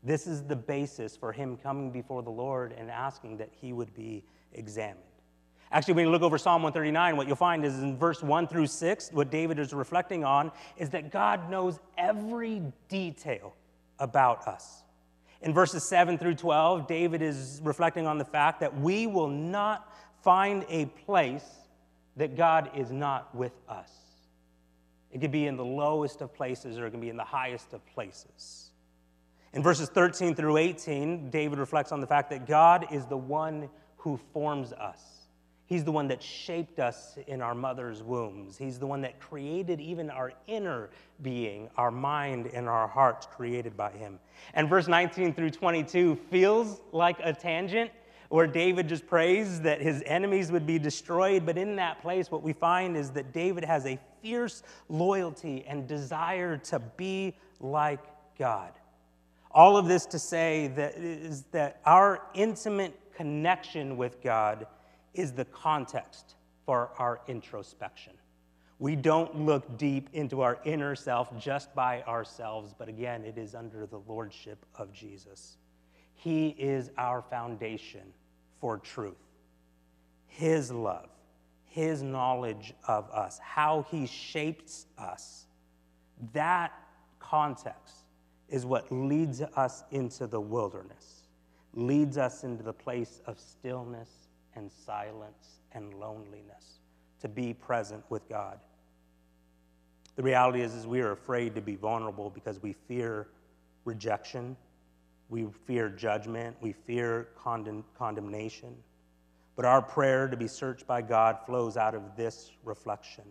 This 0.04 0.28
is 0.28 0.44
the 0.44 0.54
basis 0.54 1.16
for 1.16 1.32
him 1.32 1.56
coming 1.56 1.90
before 1.90 2.22
the 2.22 2.30
Lord 2.30 2.72
and 2.78 2.92
asking 2.92 3.38
that 3.38 3.48
he 3.60 3.72
would 3.72 3.92
be 3.92 4.22
examined. 4.52 5.00
Actually, 5.72 5.94
when 5.94 6.04
you 6.06 6.10
look 6.10 6.22
over 6.22 6.36
Psalm 6.36 6.62
139, 6.62 7.16
what 7.16 7.28
you'll 7.28 7.36
find 7.36 7.64
is 7.64 7.78
in 7.78 7.96
verse 7.96 8.22
1 8.22 8.48
through 8.48 8.66
6, 8.66 9.10
what 9.12 9.30
David 9.30 9.58
is 9.58 9.72
reflecting 9.72 10.24
on 10.24 10.50
is 10.76 10.90
that 10.90 11.12
God 11.12 11.48
knows 11.48 11.78
every 11.96 12.62
detail 12.88 13.54
about 14.00 14.48
us. 14.48 14.82
In 15.42 15.54
verses 15.54 15.84
7 15.84 16.18
through 16.18 16.34
12, 16.34 16.88
David 16.88 17.22
is 17.22 17.60
reflecting 17.62 18.06
on 18.06 18.18
the 18.18 18.24
fact 18.24 18.60
that 18.60 18.78
we 18.80 19.06
will 19.06 19.28
not 19.28 19.94
find 20.22 20.66
a 20.68 20.86
place 20.86 21.46
that 22.16 22.36
God 22.36 22.70
is 22.76 22.90
not 22.90 23.34
with 23.34 23.52
us. 23.68 23.90
It 25.12 25.20
could 25.20 25.32
be 25.32 25.46
in 25.46 25.56
the 25.56 25.64
lowest 25.64 26.20
of 26.20 26.34
places 26.34 26.78
or 26.78 26.86
it 26.86 26.90
can 26.90 27.00
be 27.00 27.08
in 27.08 27.16
the 27.16 27.24
highest 27.24 27.72
of 27.72 27.84
places. 27.86 28.70
In 29.52 29.62
verses 29.62 29.88
13 29.88 30.34
through 30.34 30.56
18, 30.58 31.30
David 31.30 31.58
reflects 31.58 31.90
on 31.90 32.00
the 32.00 32.06
fact 32.06 32.30
that 32.30 32.46
God 32.46 32.86
is 32.92 33.06
the 33.06 33.16
one 33.16 33.68
who 33.96 34.18
forms 34.32 34.72
us. 34.72 35.19
He's 35.70 35.84
the 35.84 35.92
one 35.92 36.08
that 36.08 36.20
shaped 36.20 36.80
us 36.80 37.16
in 37.28 37.40
our 37.40 37.54
mother's 37.54 38.02
wombs. 38.02 38.58
He's 38.58 38.80
the 38.80 38.88
one 38.88 39.02
that 39.02 39.20
created 39.20 39.80
even 39.80 40.10
our 40.10 40.32
inner 40.48 40.90
being, 41.22 41.70
our 41.76 41.92
mind 41.92 42.50
and 42.52 42.68
our 42.68 42.88
hearts 42.88 43.28
created 43.36 43.76
by 43.76 43.92
Him. 43.92 44.18
And 44.54 44.68
verse 44.68 44.88
19 44.88 45.32
through 45.32 45.50
22 45.50 46.16
feels 46.28 46.80
like 46.90 47.18
a 47.22 47.32
tangent 47.32 47.92
where 48.30 48.48
David 48.48 48.88
just 48.88 49.06
prays 49.06 49.60
that 49.60 49.80
his 49.80 50.02
enemies 50.06 50.50
would 50.50 50.66
be 50.66 50.76
destroyed. 50.76 51.46
But 51.46 51.56
in 51.56 51.76
that 51.76 52.02
place, 52.02 52.32
what 52.32 52.42
we 52.42 52.52
find 52.52 52.96
is 52.96 53.10
that 53.10 53.32
David 53.32 53.64
has 53.64 53.86
a 53.86 53.96
fierce 54.22 54.64
loyalty 54.88 55.64
and 55.68 55.86
desire 55.86 56.56
to 56.56 56.80
be 56.96 57.36
like 57.60 58.00
God. 58.36 58.72
All 59.52 59.76
of 59.76 59.86
this 59.86 60.04
to 60.06 60.18
say 60.18 60.66
that 60.74 60.96
is 60.96 61.44
that 61.52 61.80
our 61.86 62.22
intimate 62.34 62.98
connection 63.14 63.96
with 63.96 64.20
God 64.20 64.66
is 65.14 65.33
the 65.33 65.45
context 65.47 66.35
for 66.64 66.90
our 66.99 67.21
introspection. 67.26 68.12
We 68.79 68.97
don't 68.97 69.45
look 69.45 69.76
deep 69.76 70.09
into 70.14 70.40
our 70.40 70.59
inner 70.64 70.97
self 70.97 71.37
just 71.38 71.75
by 71.75 72.02
ourselves, 72.02 72.75
but 72.76 72.88
again, 72.88 73.25
it 73.25 73.37
is 73.37 73.55
under 73.55 73.87
the 73.87 73.99
lordship 73.99 74.64
of 74.75 74.93
Jesus. 74.93 75.59
He 76.14 76.49
is 76.59 76.90
our 76.97 77.23
foundation 77.23 78.12
for 78.61 78.79
truth. 78.79 79.17
His 80.26 80.71
love, 80.71 81.11
His 81.67 82.02
knowledge 82.02 82.73
of 82.88 83.11
us, 83.11 83.38
how 83.38 83.85
He 83.90 84.07
shapes 84.07 84.87
us, 84.97 85.47
that 86.33 86.73
context 87.19 87.97
is 88.49 88.64
what 88.64 88.90
leads 88.90 89.43
us 89.43 89.85
into 89.90 90.26
the 90.26 90.40
wilderness, 90.40 91.25
leads 91.75 92.17
us 92.17 92.45
into 92.45 92.62
the 92.62 92.73
place 92.73 93.21
of 93.26 93.38
stillness 93.38 94.29
and 94.57 94.71
silence 94.71 95.61
and 95.73 95.95
loneliness, 95.95 96.80
to 97.21 97.28
be 97.28 97.54
present 97.54 98.04
with 98.09 98.28
God. 98.28 98.59
The 100.16 100.23
reality 100.23 100.61
is, 100.61 100.75
is 100.75 100.87
we 100.87 101.00
are 101.00 101.12
afraid 101.12 101.54
to 101.54 101.61
be 101.61 101.76
vulnerable 101.76 102.30
because 102.30 102.62
we 102.62 102.75
fear 102.88 103.28
rejection, 103.85 104.57
we 105.28 105.47
fear 105.66 105.88
judgment, 105.88 106.57
we 106.61 106.73
fear 106.73 107.28
condemn, 107.40 107.85
condemnation. 107.97 108.76
But 109.57 109.64
our 109.64 109.80
prayer 109.80 110.28
to 110.28 110.37
be 110.37 110.49
searched 110.49 110.87
by 110.87 111.02
God 111.02 111.38
flows 111.47 111.76
out 111.76 111.95
of 111.95 112.16
this 112.16 112.50
reflection 112.64 113.25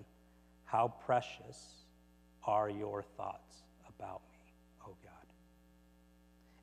How 0.66 0.94
precious 1.06 1.86
are 2.44 2.70
your 2.70 3.02
thoughts 3.02 3.64
about 3.88 4.22
me, 4.32 4.54
O 4.86 4.96
God? 5.04 5.28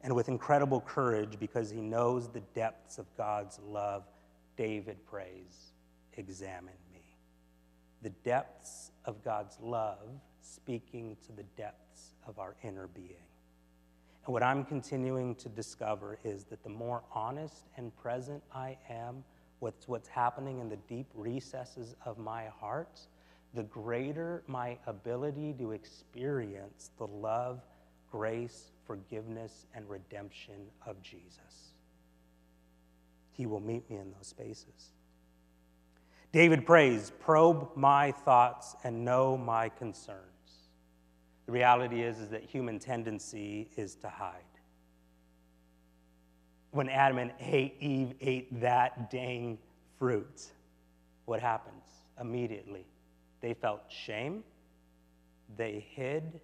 And 0.03 0.15
with 0.15 0.29
incredible 0.29 0.81
courage, 0.81 1.39
because 1.39 1.71
he 1.71 1.81
knows 1.81 2.29
the 2.29 2.43
depths 2.55 2.99
of 2.99 3.07
God's 3.17 3.59
love 3.69 4.05
David 4.57 5.05
prays, 5.07 5.73
Examine 6.19 6.73
me. 6.93 7.03
The 8.03 8.11
depths 8.25 8.91
of 9.05 9.23
God's 9.23 9.59
love 9.61 10.09
speaking 10.41 11.17
to 11.27 11.33
the 11.33 11.43
depths 11.57 12.15
of 12.27 12.39
our 12.39 12.57
inner 12.63 12.87
being. 12.87 13.27
And 14.25 14.33
what 14.33 14.43
I'm 14.43 14.65
continuing 14.65 15.35
to 15.37 15.49
discover 15.49 16.19
is 16.25 16.45
that 16.45 16.63
the 16.63 16.71
more 16.71 17.03
honest 17.13 17.65
and 17.77 17.95
present 17.97 18.43
I 18.53 18.77
am 18.89 19.25
with 19.61 19.75
what's 19.87 20.09
happening 20.09 20.61
in 20.61 20.69
the 20.69 20.79
deep 20.89 21.07
recesses 21.15 21.95
of 22.05 22.19
my 22.19 22.47
heart, 22.47 22.99
the 23.55 23.63
greater 23.63 24.43
my 24.47 24.79
ability 24.87 25.55
to 25.59 25.73
experience 25.73 26.91
the 26.99 27.07
love, 27.07 27.61
grace, 28.11 28.73
forgiveness, 28.87 29.67
and 29.75 29.89
redemption 29.89 30.67
of 30.87 31.01
Jesus. 31.03 31.66
He 33.37 33.47
will 33.47 33.61
meet 33.61 33.89
me 33.91 33.97
in 33.97 34.13
those 34.13 34.29
spaces. 34.29 34.93
David 36.33 36.67
prays, 36.67 37.13
probe 37.21 37.77
my 37.77 38.13
thoughts 38.13 38.75
and 38.83 39.05
know 39.05 39.37
my 39.37 39.69
concerns. 39.69 40.21
The 41.47 41.53
reality 41.53 42.03
is, 42.03 42.19
is 42.19 42.31
that 42.31 42.43
human 42.43 42.79
tendency 42.79 43.71
is 43.77 43.95
to 43.97 44.09
hide. 44.09 44.43
When 46.73 46.89
Adam 46.89 47.19
and 47.19 47.33
Eve 47.41 48.15
ate 48.21 48.61
that 48.61 49.11
dang 49.11 49.59
fruit, 49.99 50.51
what 51.25 51.41
happens? 51.41 51.85
Immediately, 52.21 52.87
they 53.41 53.55
felt 53.55 53.83
shame, 53.89 54.43
they 55.57 55.87
hid, 55.91 56.41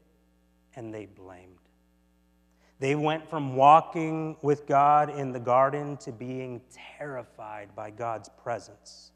and 0.77 0.93
they 0.93 1.07
blamed. 1.07 1.59
They 2.83 2.97
went 2.97 3.31
from 3.31 3.55
walking 3.55 4.37
with 4.43 4.67
God 4.67 5.09
in 5.09 5.31
the 5.31 5.39
garden 5.39 5.97
to 5.99 6.11
being 6.11 6.61
terrified 6.99 7.69
by 7.77 7.91
God's 7.91 8.29
presence. 8.43 9.13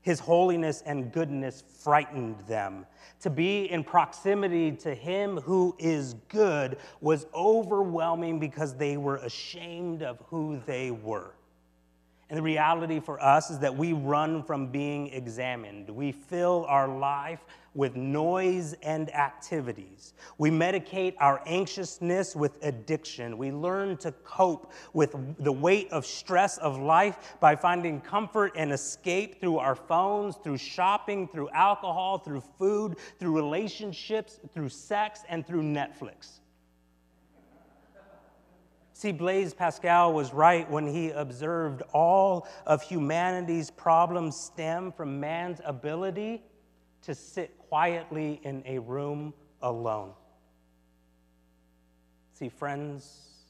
His 0.00 0.18
holiness 0.20 0.82
and 0.86 1.12
goodness 1.12 1.62
frightened 1.82 2.40
them. 2.48 2.86
To 3.20 3.28
be 3.28 3.70
in 3.70 3.84
proximity 3.84 4.72
to 4.72 4.94
Him 4.94 5.36
who 5.36 5.76
is 5.78 6.14
good 6.30 6.78
was 7.02 7.26
overwhelming 7.34 8.38
because 8.38 8.74
they 8.74 8.96
were 8.96 9.16
ashamed 9.16 10.02
of 10.02 10.22
who 10.30 10.58
they 10.64 10.90
were. 10.90 11.34
And 12.30 12.36
the 12.36 12.42
reality 12.42 13.00
for 13.00 13.22
us 13.22 13.50
is 13.50 13.58
that 13.60 13.74
we 13.74 13.94
run 13.94 14.42
from 14.42 14.66
being 14.66 15.06
examined. 15.08 15.88
We 15.88 16.12
fill 16.12 16.66
our 16.68 16.86
life 16.86 17.40
with 17.74 17.96
noise 17.96 18.74
and 18.82 19.14
activities. 19.14 20.12
We 20.36 20.50
medicate 20.50 21.14
our 21.20 21.40
anxiousness 21.46 22.36
with 22.36 22.58
addiction. 22.62 23.38
We 23.38 23.50
learn 23.50 23.96
to 23.98 24.12
cope 24.12 24.72
with 24.92 25.14
the 25.38 25.52
weight 25.52 25.90
of 25.90 26.04
stress 26.04 26.58
of 26.58 26.78
life 26.78 27.36
by 27.40 27.56
finding 27.56 28.00
comfort 28.00 28.52
and 28.56 28.72
escape 28.72 29.40
through 29.40 29.58
our 29.58 29.74
phones, 29.74 30.36
through 30.36 30.58
shopping, 30.58 31.28
through 31.28 31.48
alcohol, 31.50 32.18
through 32.18 32.42
food, 32.58 32.96
through 33.18 33.34
relationships, 33.34 34.38
through 34.52 34.68
sex, 34.68 35.22
and 35.30 35.46
through 35.46 35.62
Netflix. 35.62 36.40
See, 38.98 39.12
Blaise 39.12 39.54
Pascal 39.54 40.12
was 40.12 40.34
right 40.34 40.68
when 40.68 40.84
he 40.84 41.10
observed 41.10 41.82
all 41.92 42.48
of 42.66 42.82
humanity's 42.82 43.70
problems 43.70 44.36
stem 44.36 44.90
from 44.90 45.20
man's 45.20 45.60
ability 45.64 46.42
to 47.02 47.14
sit 47.14 47.56
quietly 47.58 48.40
in 48.42 48.60
a 48.66 48.80
room 48.80 49.34
alone. 49.62 50.14
See, 52.32 52.48
friends, 52.48 53.44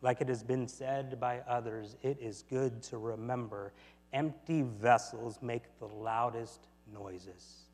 like 0.00 0.20
it 0.20 0.28
has 0.28 0.44
been 0.44 0.68
said 0.68 1.18
by 1.18 1.40
others, 1.48 1.96
it 2.02 2.18
is 2.20 2.44
good 2.48 2.80
to 2.84 2.98
remember 2.98 3.72
empty 4.12 4.62
vessels 4.62 5.40
make 5.42 5.64
the 5.80 5.86
loudest 5.86 6.68
noises. 6.94 7.64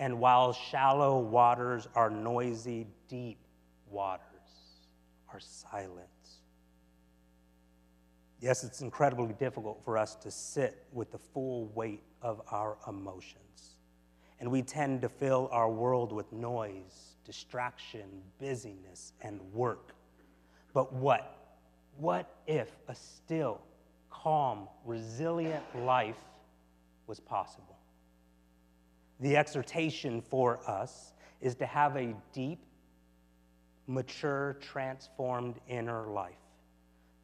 And 0.00 0.18
while 0.18 0.52
shallow 0.52 1.20
waters 1.20 1.86
are 1.94 2.10
noisy, 2.10 2.88
deep 3.06 3.38
waters 3.88 4.35
are 5.36 5.40
silent. 5.40 6.08
Yes, 8.40 8.64
it's 8.64 8.80
incredibly 8.80 9.34
difficult 9.34 9.84
for 9.84 9.98
us 9.98 10.14
to 10.16 10.30
sit 10.30 10.86
with 10.92 11.12
the 11.12 11.18
full 11.18 11.66
weight 11.74 12.02
of 12.22 12.40
our 12.50 12.78
emotions. 12.88 13.76
And 14.40 14.50
we 14.50 14.62
tend 14.62 15.02
to 15.02 15.10
fill 15.10 15.50
our 15.52 15.70
world 15.70 16.10
with 16.10 16.32
noise, 16.32 17.16
distraction, 17.26 18.22
busyness, 18.38 19.12
and 19.20 19.40
work. 19.52 19.94
But 20.72 20.94
what? 20.94 21.58
What 21.98 22.34
if 22.46 22.70
a 22.88 22.94
still, 22.94 23.60
calm, 24.08 24.68
resilient 24.86 25.64
life 25.84 26.16
was 27.06 27.20
possible? 27.20 27.76
The 29.20 29.36
exhortation 29.36 30.22
for 30.22 30.60
us 30.66 31.12
is 31.42 31.54
to 31.56 31.66
have 31.66 31.96
a 31.96 32.14
deep, 32.32 32.65
mature, 33.86 34.56
transformed 34.60 35.56
inner 35.68 36.06
life. 36.06 36.34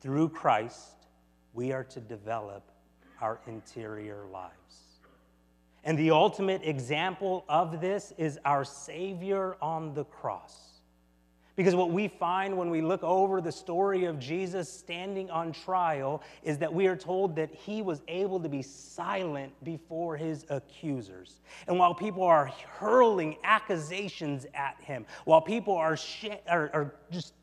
Through 0.00 0.30
Christ, 0.30 1.06
we 1.52 1.72
are 1.72 1.84
to 1.84 2.00
develop 2.00 2.70
our 3.20 3.40
interior 3.46 4.24
lives. 4.32 4.52
And 5.84 5.98
the 5.98 6.10
ultimate 6.10 6.62
example 6.64 7.44
of 7.48 7.80
this 7.80 8.12
is 8.16 8.38
our 8.44 8.64
Savior 8.64 9.56
on 9.60 9.94
the 9.94 10.04
cross. 10.04 10.71
Because 11.54 11.74
what 11.74 11.90
we 11.90 12.08
find 12.08 12.56
when 12.56 12.70
we 12.70 12.80
look 12.80 13.02
over 13.02 13.42
the 13.42 13.52
story 13.52 14.06
of 14.06 14.18
Jesus 14.18 14.72
standing 14.72 15.30
on 15.30 15.52
trial 15.52 16.22
is 16.42 16.56
that 16.58 16.72
we 16.72 16.86
are 16.86 16.96
told 16.96 17.36
that 17.36 17.54
he 17.54 17.82
was 17.82 18.00
able 18.08 18.40
to 18.40 18.48
be 18.48 18.62
silent 18.62 19.52
before 19.62 20.16
his 20.16 20.46
accusers. 20.48 21.40
And 21.68 21.78
while 21.78 21.94
people 21.94 22.22
are 22.22 22.46
hurling 22.78 23.36
accusations 23.44 24.46
at 24.54 24.80
him, 24.80 25.04
while 25.26 25.42
people 25.42 25.76
are, 25.76 25.96
sh- 25.96 26.28
are, 26.48 26.70
are 26.72 26.94
just 27.10 27.34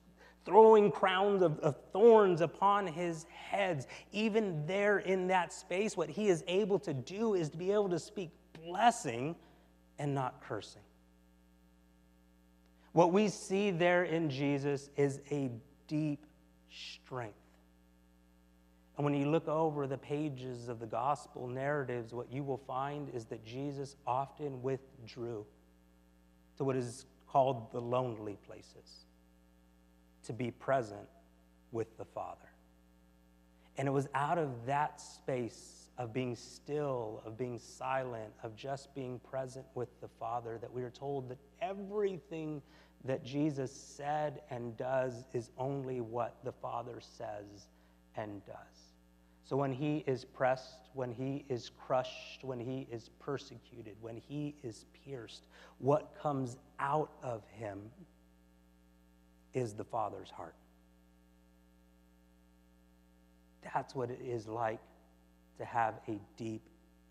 throwing 0.44 0.90
crowns 0.90 1.44
of, 1.44 1.60
of, 1.60 1.76
thorns 1.94 2.42
upon 2.42 2.88
his 2.88 3.26
heads. 3.26 3.86
Even 4.12 4.66
there 4.66 5.00
in 5.00 5.28
that 5.28 5.54
space, 5.54 5.96
what 5.96 6.10
he 6.10 6.30
is 6.30 6.44
able 6.48 6.80
to 6.80 6.94
do 6.94 7.36
is 7.36 7.50
to 7.50 7.58
be 7.58 7.72
able 7.72 7.90
to 7.90 8.00
speak 8.00 8.32
blessing 8.66 9.36
and 10.00 10.16
not 10.16 10.42
cursing. 10.42 10.82
What 12.92 13.12
we 13.12 13.30
see 13.30 13.72
there 13.72 14.04
in 14.04 14.30
Jesus 14.30 14.90
is 14.96 15.22
a 15.32 15.52
deep 15.88 16.26
strength. 16.72 17.36
And 18.98 19.06
when 19.06 19.14
you 19.14 19.30
look 19.30 19.48
over 19.48 19.88
the 19.88 19.98
pages 19.98 20.68
of 20.68 20.80
the 20.80 20.86
gospel 20.86 21.48
narratives, 21.48 22.14
what 22.14 22.32
you 22.32 22.44
will 22.44 22.58
find 22.58 23.10
is 23.14 23.26
that 23.26 23.46
Jesus 23.46 23.96
often 24.06 24.62
withdrew 24.62 25.46
to 26.58 26.64
what 26.64 26.76
is 26.76 27.06
called 27.30 27.72
the 27.72 27.80
lonely 27.80 28.38
places 28.46 29.06
to 30.26 30.34
be 30.34 30.52
present 30.52 31.08
with 31.72 31.98
the 31.98 32.06
Father. 32.06 32.50
And 33.78 33.88
it 33.88 33.92
was 33.92 34.10
out 34.14 34.38
of 34.38 34.66
that 34.66 35.00
space 35.00 35.89
of 36.00 36.14
being 36.14 36.34
still, 36.34 37.22
of 37.26 37.38
being 37.38 37.60
silent, 37.60 38.32
of 38.42 38.56
just 38.56 38.96
being 38.96 39.20
present 39.20 39.66
with 39.76 39.90
the 40.00 40.08
Father 40.08 40.58
that 40.58 40.72
we 40.74 40.82
are 40.82 40.90
told 40.90 41.30
that 41.30 41.38
everything 41.62 42.62
that 43.04 43.24
Jesus 43.24 43.72
said 43.72 44.42
and 44.50 44.76
does 44.78 45.26
is 45.34 45.52
only 45.58 46.00
what 46.00 46.38
the 46.46 46.54
Father 46.54 47.00
says 47.02 47.68
and 48.16 48.44
does. 48.46 48.56
So 49.44 49.58
when 49.58 49.74
he 49.74 50.04
is 50.08 50.24
pressed, 50.24 50.90
when 50.94 51.12
he 51.12 51.44
is 51.50 51.70
crushed, 51.86 52.44
when 52.44 52.60
he 52.60 52.88
is 52.90 53.10
persecuted, 53.20 53.96
when 54.00 54.16
he 54.16 54.56
is 54.64 54.86
pierced, 55.06 55.44
what 55.80 56.16
comes 56.22 56.58
out 56.80 57.12
of 57.22 57.44
him 57.48 57.80
is 59.54 59.74
the 59.74 59.84
Father's 59.84 60.30
heart. 60.30 60.56
That's 63.74 63.94
what 63.94 64.10
it 64.10 64.22
is 64.24 64.48
like 64.48 64.80
to 65.60 65.66
have 65.66 66.00
a 66.08 66.20
deep, 66.36 66.64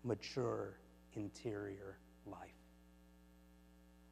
mature, 0.03 0.77
interior 1.15 1.97
life. 2.25 2.49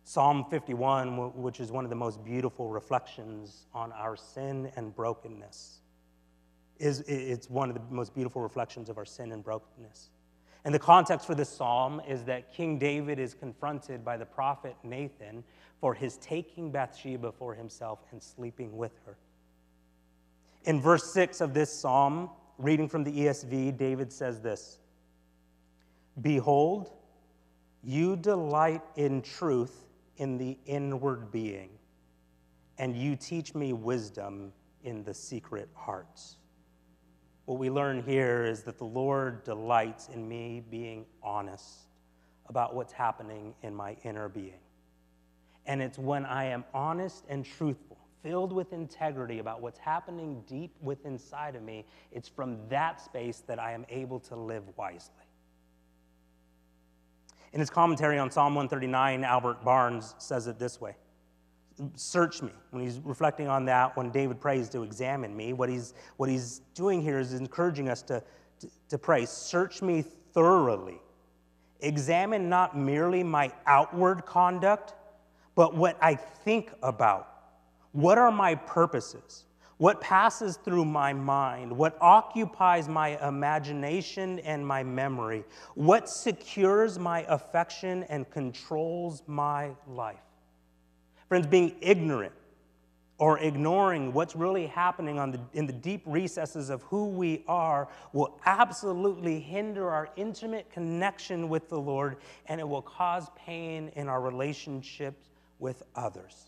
Psalm 0.06 0.46
51, 0.50 1.42
which 1.42 1.60
is 1.60 1.72
one 1.72 1.84
of 1.84 1.90
the 1.90 1.96
most 1.96 2.24
beautiful 2.24 2.70
reflections 2.70 3.68
on 3.74 3.92
our 3.92 4.16
sin 4.16 4.72
and 4.78 4.96
brokenness 4.96 5.82
is 6.80 7.02
it's 7.08 7.50
one 7.50 7.70
of 7.70 7.76
the 7.76 7.82
most 7.90 8.14
beautiful 8.14 8.42
reflections 8.42 8.90
of 8.90 8.98
our 8.98 9.06
sin 9.06 9.32
and 9.32 9.44
brokenness. 9.44 10.10
And 10.64 10.74
the 10.74 10.80
context 10.80 11.26
for 11.26 11.36
this 11.36 11.50
psalm 11.50 12.02
is 12.08 12.24
that 12.26 12.54
King 12.54 12.78
David 12.78 13.20
is 13.20 13.34
confronted 13.34 14.04
by 14.04 14.18
the 14.18 14.26
prophet 14.26 14.76
Nathan 14.84 15.44
for 15.80 15.94
his 15.94 16.18
taking 16.18 16.72
Bathsheba 16.72 17.32
for 17.32 17.54
himself 17.54 18.00
and 18.12 18.22
sleeping 18.22 18.76
with 18.76 18.92
her. 19.06 19.18
In 20.66 20.82
verse 20.82 21.12
6 21.14 21.40
of 21.42 21.54
this 21.54 21.72
psalm, 21.72 22.30
reading 22.58 22.88
from 22.90 23.04
the 23.04 23.12
ESV, 23.12 23.78
David 23.78 24.12
says 24.12 24.42
this 24.42 24.80
Behold, 26.22 26.92
you 27.84 28.16
delight 28.16 28.82
in 28.96 29.22
truth 29.22 29.86
in 30.18 30.38
the 30.38 30.58
inward 30.66 31.32
being, 31.32 31.70
and 32.78 32.96
you 32.96 33.16
teach 33.16 33.54
me 33.56 33.74
wisdom 33.74 34.52
in 34.84 35.04
the 35.04 35.14
secret 35.14 35.70
hearts. 35.74 36.38
What 37.46 37.60
we 37.60 37.70
learn 37.70 38.04
here 38.04 38.44
is 38.44 38.64
that 38.64 38.78
the 38.78 38.84
Lord 38.84 39.46
delights 39.46 40.10
in 40.10 40.28
me 40.28 40.62
being 40.70 41.06
honest 41.24 41.88
about 42.50 42.76
what's 42.76 42.92
happening 42.92 43.54
in 43.62 43.74
my 43.74 43.96
inner 44.04 44.28
being. 44.28 44.60
And 45.66 45.82
it's 45.82 45.98
when 45.98 46.26
I 46.26 46.46
am 46.46 46.66
honest 46.74 47.24
and 47.30 47.46
truthful, 47.46 47.87
filled 48.24 48.52
with 48.52 48.74
integrity 48.74 49.40
about 49.40 49.62
what's 49.62 49.80
happening 49.80 50.44
deep 50.48 50.76
within 50.82 51.14
inside 51.14 51.56
of 51.56 51.64
me, 51.64 51.86
it's 52.12 52.28
from 52.28 52.58
that 52.70 53.02
space 53.02 53.44
that 53.48 53.60
I 53.60 53.72
am 53.72 53.86
able 53.90 54.20
to 54.22 54.36
live 54.36 54.64
wisely. 54.78 55.14
In 57.54 57.60
his 57.60 57.70
commentary 57.70 58.20
on 58.20 58.30
Psalm 58.30 58.54
139, 58.56 59.24
Albert 59.24 59.64
Barnes 59.64 60.16
says 60.18 60.48
it 60.48 60.60
this 60.60 60.80
way 60.80 60.96
search 61.96 62.42
me. 62.42 62.52
When 62.72 62.84
he's 62.84 63.00
reflecting 63.00 63.48
on 63.48 63.66
that, 63.66 63.96
when 63.96 64.10
David 64.10 64.42
prays 64.42 64.70
to 64.70 64.82
examine 64.84 65.36
me, 65.36 65.54
what 65.54 65.70
he's, 65.70 65.94
what 66.18 66.28
he's 66.30 66.62
doing 66.74 67.02
here 67.02 67.20
is 67.20 67.34
encouraging 67.34 67.88
us 67.90 68.02
to, 68.04 68.24
to, 68.60 68.68
to 68.90 68.98
pray, 68.98 69.26
search 69.26 69.82
me 69.82 70.02
thoroughly. 70.02 71.00
Examine 71.82 72.50
not 72.50 72.76
merely 72.76 73.24
my 73.24 73.52
outward 73.68 74.26
conduct, 74.26 74.96
but 75.54 75.76
what 75.76 75.98
I 76.02 76.16
think 76.16 76.72
about. 76.82 77.37
What 77.98 78.20
are 78.20 78.32
my 78.32 78.54
purposes? 78.54 79.46
What 79.78 80.00
passes 80.02 80.58
through 80.58 80.86
my 80.86 81.14
mind? 81.14 81.76
What 81.76 81.98
occupies 82.00 82.88
my 82.88 83.18
imagination 83.28 84.38
and 84.42 84.66
my 84.68 84.84
memory? 84.84 85.44
What 85.74 86.08
secures 86.08 87.00
my 87.00 87.26
affection 87.28 88.04
and 88.04 88.30
controls 88.30 89.24
my 89.26 89.72
life? 89.88 90.20
Friends, 91.28 91.48
being 91.48 91.74
ignorant 91.82 92.34
or 93.18 93.40
ignoring 93.40 94.14
what's 94.14 94.36
really 94.36 94.68
happening 94.68 95.16
the, 95.32 95.40
in 95.54 95.66
the 95.66 95.74
deep 95.74 96.04
recesses 96.06 96.70
of 96.70 96.84
who 96.84 97.08
we 97.08 97.44
are 97.48 97.88
will 98.14 98.40
absolutely 98.46 99.40
hinder 99.40 99.90
our 99.90 100.10
intimate 100.18 100.70
connection 100.70 101.50
with 101.50 101.68
the 101.68 101.80
Lord 101.80 102.18
and 102.46 102.62
it 102.62 102.70
will 102.70 102.84
cause 102.84 103.32
pain 103.36 103.92
in 103.96 104.08
our 104.08 104.22
relationships 104.22 105.32
with 105.58 105.82
others. 105.96 106.47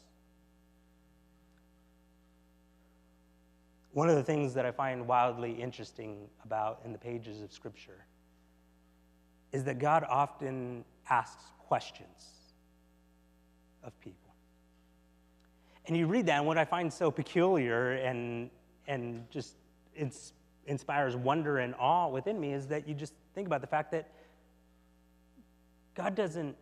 One 3.91 4.10
of 4.10 4.15
the 4.15 4.23
things 4.23 4.54
that 4.54 4.65
I 4.65 4.71
find 4.71 5.08
wildly 5.08 5.52
interesting 5.52 6.28
about 6.45 6.82
in 6.86 6.91
the 6.91 6.97
pages 6.97 7.41
of 7.41 7.52
Scripture 7.52 8.06
is 9.52 9.63
that 9.63 9.80
God 9.80 10.06
often 10.08 10.86
asks 11.10 11.43
questions 11.60 12.25
of 13.84 13.99
people. 13.99 14.34
And 15.88 15.97
you 15.97 16.06
read 16.06 16.28
that, 16.28 16.38
and 16.38 16.45
what 16.45 16.58
I 16.60 16.65
find 16.65 16.93
so 16.93 17.10
peculiar 17.10 17.93
and, 17.93 18.52
and 18.88 19.25
just 19.32 19.56
ins- 19.95 20.34
inspires 20.67 21.15
wonder 21.15 21.58
and 21.58 21.73
awe 21.80 22.08
within 22.10 22.39
me 22.39 22.54
is 22.54 22.67
that 22.67 22.88
you 22.88 22.93
just 22.93 23.13
think 23.34 23.47
about 23.47 23.62
the 23.62 23.67
fact 23.67 23.91
that 23.91 24.12
God 25.95 26.13
doesn't 26.13 26.56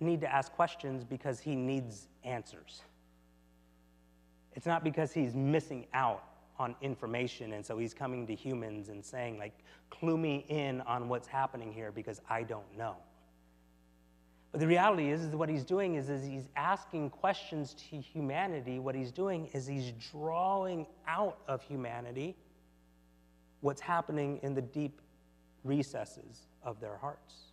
need 0.00 0.22
to 0.22 0.32
ask 0.32 0.50
questions 0.52 1.04
because 1.04 1.38
he 1.38 1.54
needs 1.54 2.08
answers. 2.24 2.82
It's 4.58 4.66
not 4.66 4.82
because 4.82 5.12
he's 5.12 5.36
missing 5.36 5.86
out 5.94 6.24
on 6.58 6.74
information 6.80 7.52
and 7.52 7.64
so 7.64 7.78
he's 7.78 7.94
coming 7.94 8.26
to 8.26 8.34
humans 8.34 8.88
and 8.88 9.04
saying 9.04 9.38
like 9.38 9.52
clue 9.88 10.18
me 10.18 10.44
in 10.48 10.80
on 10.80 11.08
what's 11.08 11.28
happening 11.28 11.72
here 11.72 11.92
because 11.92 12.20
I 12.28 12.42
don't 12.42 12.76
know. 12.76 12.96
But 14.50 14.58
the 14.58 14.66
reality 14.66 15.10
is, 15.10 15.20
is 15.20 15.36
what 15.36 15.48
he's 15.48 15.64
doing 15.64 15.94
is, 15.94 16.08
is 16.08 16.26
he's 16.26 16.48
asking 16.56 17.10
questions 17.10 17.72
to 17.88 18.00
humanity. 18.00 18.80
What 18.80 18.96
he's 18.96 19.12
doing 19.12 19.48
is 19.52 19.64
he's 19.64 19.92
drawing 20.10 20.88
out 21.06 21.38
of 21.46 21.62
humanity 21.62 22.34
what's 23.60 23.80
happening 23.80 24.40
in 24.42 24.54
the 24.54 24.62
deep 24.62 25.00
recesses 25.62 26.48
of 26.64 26.80
their 26.80 26.96
hearts. 26.96 27.47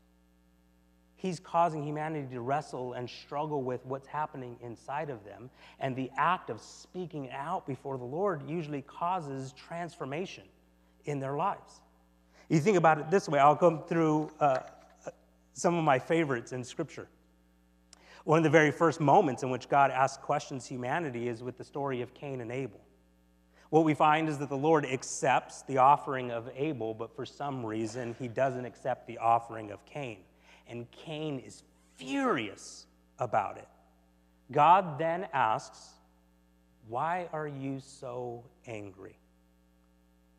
He's 1.26 1.40
causing 1.40 1.84
humanity 1.84 2.28
to 2.36 2.42
wrestle 2.42 2.94
and 2.94 3.10
struggle 3.10 3.64
with 3.64 3.84
what's 3.84 4.06
happening 4.06 4.58
inside 4.62 5.10
of 5.10 5.26
them. 5.26 5.50
And 5.80 5.96
the 5.96 6.12
act 6.16 6.52
of 6.52 6.62
speaking 6.62 7.32
out 7.32 7.66
before 7.66 7.98
the 7.98 8.04
Lord 8.04 8.48
usually 8.48 8.84
causes 8.84 9.52
transformation 9.54 10.44
in 11.06 11.20
their 11.20 11.36
lives. 11.36 11.82
You 12.48 12.60
think 12.60 12.78
about 12.78 13.00
it 13.00 13.10
this 13.10 13.28
way 13.28 13.40
I'll 13.40 13.56
come 13.56 13.82
through 13.88 14.30
uh, 14.40 14.60
some 15.54 15.74
of 15.74 15.84
my 15.84 15.98
favorites 15.98 16.52
in 16.52 16.64
Scripture. 16.64 17.08
One 18.24 18.38
of 18.38 18.44
the 18.44 18.52
very 18.52 18.70
first 18.70 19.00
moments 19.00 19.42
in 19.42 19.50
which 19.50 19.68
God 19.68 19.90
asks 19.90 20.24
questions 20.24 20.68
humanity 20.68 21.28
is 21.28 21.42
with 21.42 21.58
the 21.58 21.64
story 21.64 22.02
of 22.04 22.14
Cain 22.14 22.40
and 22.40 22.52
Abel. 22.52 22.82
What 23.72 23.84
we 23.84 23.96
find 23.96 24.30
is 24.30 24.38
that 24.38 24.50
the 24.50 24.58
Lord 24.58 24.86
accepts 24.86 25.64
the 25.64 25.80
offering 25.80 26.30
of 26.30 26.52
Abel, 26.56 26.94
but 26.94 27.16
for 27.16 27.26
some 27.26 27.66
reason, 27.66 28.16
he 28.20 28.28
doesn't 28.28 28.66
accept 28.66 29.08
the 29.08 29.18
offering 29.18 29.72
of 29.72 29.84
Cain. 29.88 30.20
And 30.68 30.90
Cain 30.92 31.40
is 31.40 31.64
furious 31.96 32.88
about 33.20 33.58
it. 33.58 33.68
God 34.52 34.98
then 35.00 35.28
asks, 35.34 35.94
Why 36.88 37.28
are 37.34 37.48
you 37.48 37.80
so 37.80 38.44
angry? 38.68 39.18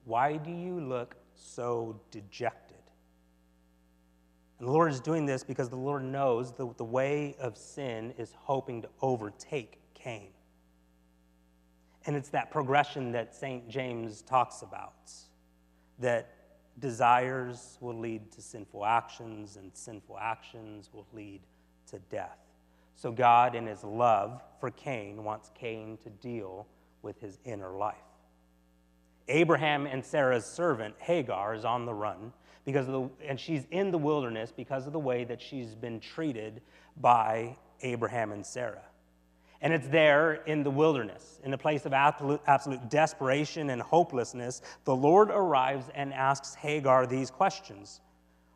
Why 0.05 0.37
do 0.37 0.51
you 0.51 0.81
look 0.81 1.17
so 1.35 2.01
dejected? 2.11 2.77
And 4.59 4.69
the 4.69 4.73
Lord 4.73 4.91
is 4.91 5.01
doing 5.01 5.27
this 5.27 5.45
because 5.45 5.69
the 5.69 5.77
Lord 5.77 6.03
knows 6.03 6.53
that 6.53 6.79
the 6.79 6.85
way 6.85 7.37
of 7.39 7.59
sin 7.59 8.15
is 8.17 8.33
hoping 8.39 8.83
to 8.83 8.89
overtake 9.03 9.79
Cain. 9.95 10.29
And 12.07 12.15
it's 12.17 12.29
that 12.31 12.51
progression 12.51 13.13
that 13.13 13.35
St. 13.35 13.69
James 13.69 14.23
talks 14.23 14.63
about 14.63 14.95
that 15.99 16.36
desires 16.79 17.79
will 17.81 17.99
lead 17.99 18.31
to 18.33 18.43
sinful 18.43 18.85
actions, 18.85 19.57
and 19.57 19.71
sinful 19.75 20.19
actions 20.19 20.91
will 20.93 21.07
lead 21.13 21.41
to 21.91 21.99
death. 22.11 22.39
So, 22.95 23.13
God, 23.13 23.55
in 23.55 23.67
his 23.67 23.85
love 23.85 24.43
for 24.61 24.71
Cain, 24.71 25.23
wants 25.25 25.51
Cain 25.55 25.99
to 26.03 26.11
deal 26.11 26.67
with 27.03 27.21
his 27.21 27.39
inner 27.45 27.77
life. 27.77 27.97
Abraham 29.29 29.87
and 29.87 30.05
Sarah's 30.05 30.47
servant, 30.47 30.95
Hagar, 30.99 31.55
is 31.55 31.65
on 31.65 31.85
the 31.85 31.95
run 31.95 32.33
because 32.65 32.87
of 32.89 32.93
the, 32.93 33.27
and 33.27 33.39
she's 33.39 33.67
in 33.71 33.91
the 33.91 33.99
wilderness 33.99 34.53
because 34.55 34.87
of 34.87 34.93
the 34.93 34.99
way 34.99 35.25
that 35.25 35.41
she's 35.41 35.75
been 35.75 36.01
treated 36.01 36.63
by 37.01 37.57
Abraham 37.83 38.33
and 38.33 38.45
Sarah. 38.45 38.85
And 39.61 39.73
it's 39.73 39.89
there 39.89 40.35
in 40.47 40.63
the 40.63 40.71
wilderness, 40.71 41.41
in 41.43 41.55
a 41.55 41.59
place 41.59 41.87
of 41.87 41.93
absolute, 41.93 42.41
desperation 42.91 43.71
and 43.71 43.81
hopelessness, 43.81 44.61
the 44.85 44.95
Lord 44.95 45.31
arrives 45.31 45.87
and 45.95 46.13
asks 46.13 46.55
Hagar 46.55 47.07
these 47.07 47.31
questions 47.31 48.01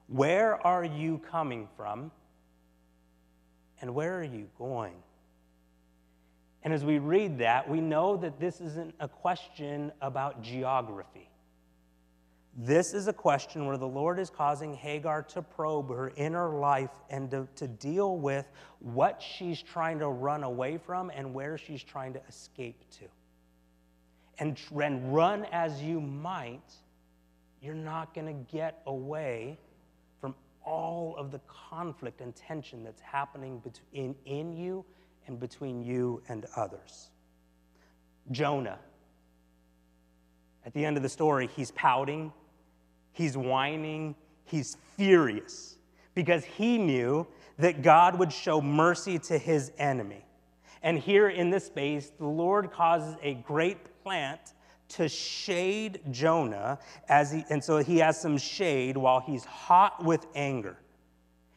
Where 0.08 0.64
are 0.66 0.84
you 0.84 1.18
coming 1.18 1.68
from? 1.76 2.10
And 3.80 3.94
where 3.94 4.18
are 4.18 4.24
you 4.24 4.48
going? 4.58 4.94
And 6.62 6.74
as 6.74 6.84
we 6.84 6.98
read 6.98 7.38
that, 7.38 7.68
we 7.68 7.80
know 7.80 8.18
that 8.18 8.38
this 8.38 8.60
isn't 8.60 8.94
a 9.00 9.08
question 9.08 9.90
about 10.02 10.42
geography. 10.42 11.29
This 12.56 12.94
is 12.94 13.06
a 13.06 13.12
question 13.12 13.66
where 13.66 13.76
the 13.76 13.86
Lord 13.86 14.18
is 14.18 14.28
causing 14.28 14.74
Hagar 14.74 15.22
to 15.22 15.40
probe 15.40 15.88
her 15.90 16.12
inner 16.16 16.58
life 16.58 16.90
and 17.08 17.30
to, 17.30 17.46
to, 17.56 17.68
deal 17.68 18.16
with 18.16 18.50
what 18.80 19.22
she's 19.22 19.62
trying 19.62 20.00
to 20.00 20.08
run 20.08 20.42
away 20.42 20.76
from 20.76 21.10
and 21.14 21.32
where 21.32 21.56
she's 21.56 21.82
trying 21.82 22.12
to 22.14 22.20
escape 22.28 22.82
to. 22.98 23.04
And, 24.38 24.58
and 24.82 25.14
run 25.14 25.46
as 25.52 25.80
you 25.80 26.00
might, 26.00 26.72
you're 27.62 27.74
not 27.74 28.14
going 28.14 28.26
to 28.26 28.52
get 28.52 28.82
away 28.86 29.56
from 30.20 30.34
all 30.64 31.14
of 31.16 31.30
the 31.30 31.40
conflict 31.46 32.20
and 32.20 32.34
tension 32.34 32.82
that's 32.82 33.00
happening 33.00 33.60
between, 33.60 34.16
in 34.26 34.52
you 34.52 34.84
and 35.28 35.38
between 35.38 35.82
you 35.82 36.20
and 36.28 36.46
others. 36.56 37.10
Jonah. 38.32 38.78
At 40.66 40.74
the 40.74 40.84
end 40.84 40.96
of 40.96 41.02
the 41.02 41.08
story, 41.08 41.48
he's 41.56 41.70
pouting, 41.70 42.32
he's 43.12 43.36
whining, 43.36 44.14
he's 44.44 44.76
furious 44.96 45.76
because 46.14 46.44
he 46.44 46.78
knew 46.78 47.26
that 47.58 47.82
God 47.82 48.18
would 48.18 48.32
show 48.32 48.60
mercy 48.60 49.18
to 49.20 49.38
his 49.38 49.72
enemy. 49.78 50.24
And 50.82 50.98
here 50.98 51.28
in 51.28 51.50
this 51.50 51.66
space, 51.66 52.10
the 52.18 52.26
Lord 52.26 52.72
causes 52.72 53.16
a 53.22 53.34
great 53.34 54.02
plant 54.02 54.54
to 54.88 55.08
shade 55.08 56.00
Jonah 56.10 56.78
as 57.08 57.30
he, 57.30 57.44
and 57.50 57.62
so 57.62 57.78
he 57.78 57.98
has 57.98 58.20
some 58.20 58.38
shade 58.38 58.96
while 58.96 59.20
he's 59.20 59.44
hot 59.44 60.04
with 60.04 60.26
anger. 60.34 60.76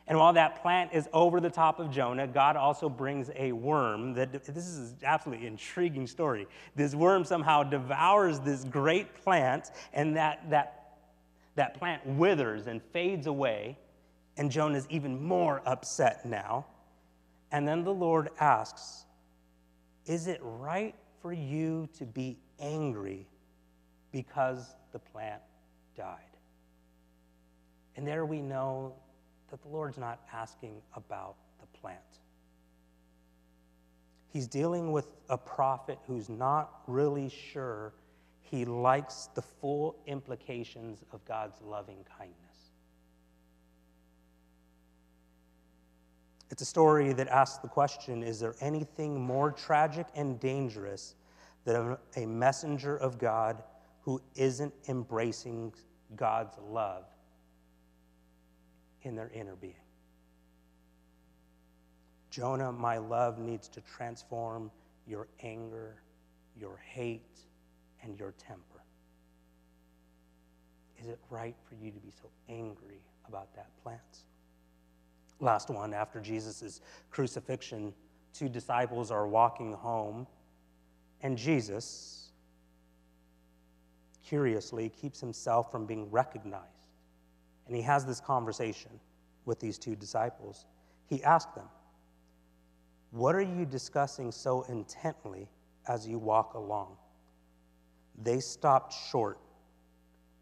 And 0.05 0.17
while 0.17 0.33
that 0.33 0.61
plant 0.61 0.91
is 0.93 1.07
over 1.13 1.39
the 1.39 1.49
top 1.49 1.79
of 1.79 1.89
Jonah, 1.89 2.27
God 2.27 2.57
also 2.57 2.89
brings 2.89 3.31
a 3.35 3.53
worm 3.53 4.13
that 4.15 4.33
this 4.33 4.67
is 4.67 4.91
an 4.91 4.97
absolutely 5.03 5.47
intriguing 5.47 6.07
story. 6.07 6.45
This 6.75 6.93
worm 6.93 7.23
somehow 7.23 7.63
devours 7.63 8.39
this 8.41 8.65
great 8.65 9.15
plant, 9.23 9.71
and 9.93 10.17
that, 10.17 10.49
that, 10.49 10.82
that 11.55 11.77
plant 11.77 12.05
withers 12.05 12.67
and 12.67 12.81
fades 12.81 13.27
away, 13.27 13.77
and 14.37 14.51
Jonah 14.51 14.77
is 14.77 14.87
even 14.89 15.21
more 15.23 15.61
upset 15.65 16.25
now. 16.25 16.65
And 17.51 17.67
then 17.67 17.83
the 17.83 17.93
Lord 17.93 18.29
asks, 18.39 19.05
Is 20.05 20.27
it 20.27 20.39
right 20.41 20.95
for 21.21 21.31
you 21.31 21.87
to 21.97 22.05
be 22.05 22.39
angry 22.59 23.27
because 24.11 24.75
the 24.91 24.99
plant 24.99 25.41
died? 25.95 26.17
And 27.95 28.07
there 28.07 28.25
we 28.25 28.41
know 28.41 28.95
that 29.51 29.61
the 29.61 29.67
Lord's 29.67 29.99
not 29.99 30.19
asking 30.33 30.81
about 30.95 31.35
the 31.59 31.67
plant. 31.79 31.99
He's 34.29 34.47
dealing 34.47 34.91
with 34.91 35.05
a 35.29 35.37
prophet 35.37 35.99
who's 36.07 36.27
not 36.27 36.81
really 36.87 37.29
sure 37.29 37.93
he 38.53 38.65
likes 38.65 39.29
the 39.33 39.41
full 39.41 39.95
implications 40.05 41.03
of 41.11 41.25
God's 41.25 41.59
loving 41.63 42.05
kindness. 42.19 42.37
It's 46.51 46.61
a 46.61 46.65
story 46.65 47.13
that 47.13 47.27
asks 47.29 47.57
the 47.57 47.67
question 47.67 48.21
Is 48.21 48.39
there 48.39 48.53
anything 48.61 49.19
more 49.19 49.51
tragic 49.51 50.05
and 50.13 50.39
dangerous 50.39 51.15
than 51.65 51.97
a 52.15 52.27
messenger 52.27 52.95
of 52.95 53.17
God 53.17 53.63
who 54.01 54.21
isn't 54.35 54.71
embracing 54.87 55.73
God's 56.15 56.53
love 56.69 57.05
in 59.01 59.15
their 59.15 59.31
inner 59.33 59.55
being. 59.55 59.73
Jonah, 62.29 62.71
my 62.71 62.99
love 62.99 63.39
needs 63.39 63.67
to 63.69 63.81
transform 63.81 64.69
your 65.07 65.27
anger, 65.41 66.03
your 66.55 66.77
hate, 66.77 67.39
and 68.03 68.17
your 68.17 68.33
temper. 68.37 68.83
Is 70.99 71.07
it 71.07 71.19
right 71.29 71.55
for 71.67 71.75
you 71.75 71.91
to 71.91 71.99
be 71.99 72.11
so 72.11 72.29
angry 72.49 73.03
about 73.27 73.53
that 73.55 73.69
plant? 73.81 73.99
Last 75.39 75.69
one, 75.69 75.93
after 75.93 76.21
Jesus' 76.21 76.81
crucifixion, 77.09 77.93
two 78.33 78.47
disciples 78.47 79.11
are 79.11 79.27
walking 79.27 79.73
home, 79.73 80.27
and 81.21 81.37
Jesus, 81.37 82.31
curiously, 84.25 84.89
keeps 84.89 85.19
himself 85.19 85.71
from 85.71 85.85
being 85.85 86.09
recognized 86.11 86.83
and 87.67 87.75
he 87.75 87.81
has 87.81 88.05
this 88.05 88.19
conversation 88.19 88.91
with 89.45 89.59
these 89.59 89.77
two 89.77 89.95
disciples. 89.95 90.65
He 91.07 91.23
asked 91.23 91.55
them, 91.55 91.67
What 93.11 93.35
are 93.35 93.41
you 93.41 93.65
discussing 93.65 94.31
so 94.31 94.63
intently 94.63 95.49
as 95.87 96.07
you 96.07 96.17
walk 96.17 96.53
along? 96.53 96.97
They 98.21 98.39
stopped 98.39 98.93
short, 99.09 99.39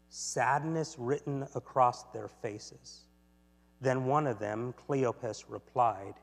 sadness 0.08 0.96
written 0.98 1.46
across 1.54 2.04
their 2.12 2.28
faces. 2.28 3.02
Then 3.80 4.04
one 4.04 4.26
of 4.26 4.38
them, 4.38 4.74
Cleopas, 4.88 5.44
replied, 5.48 6.14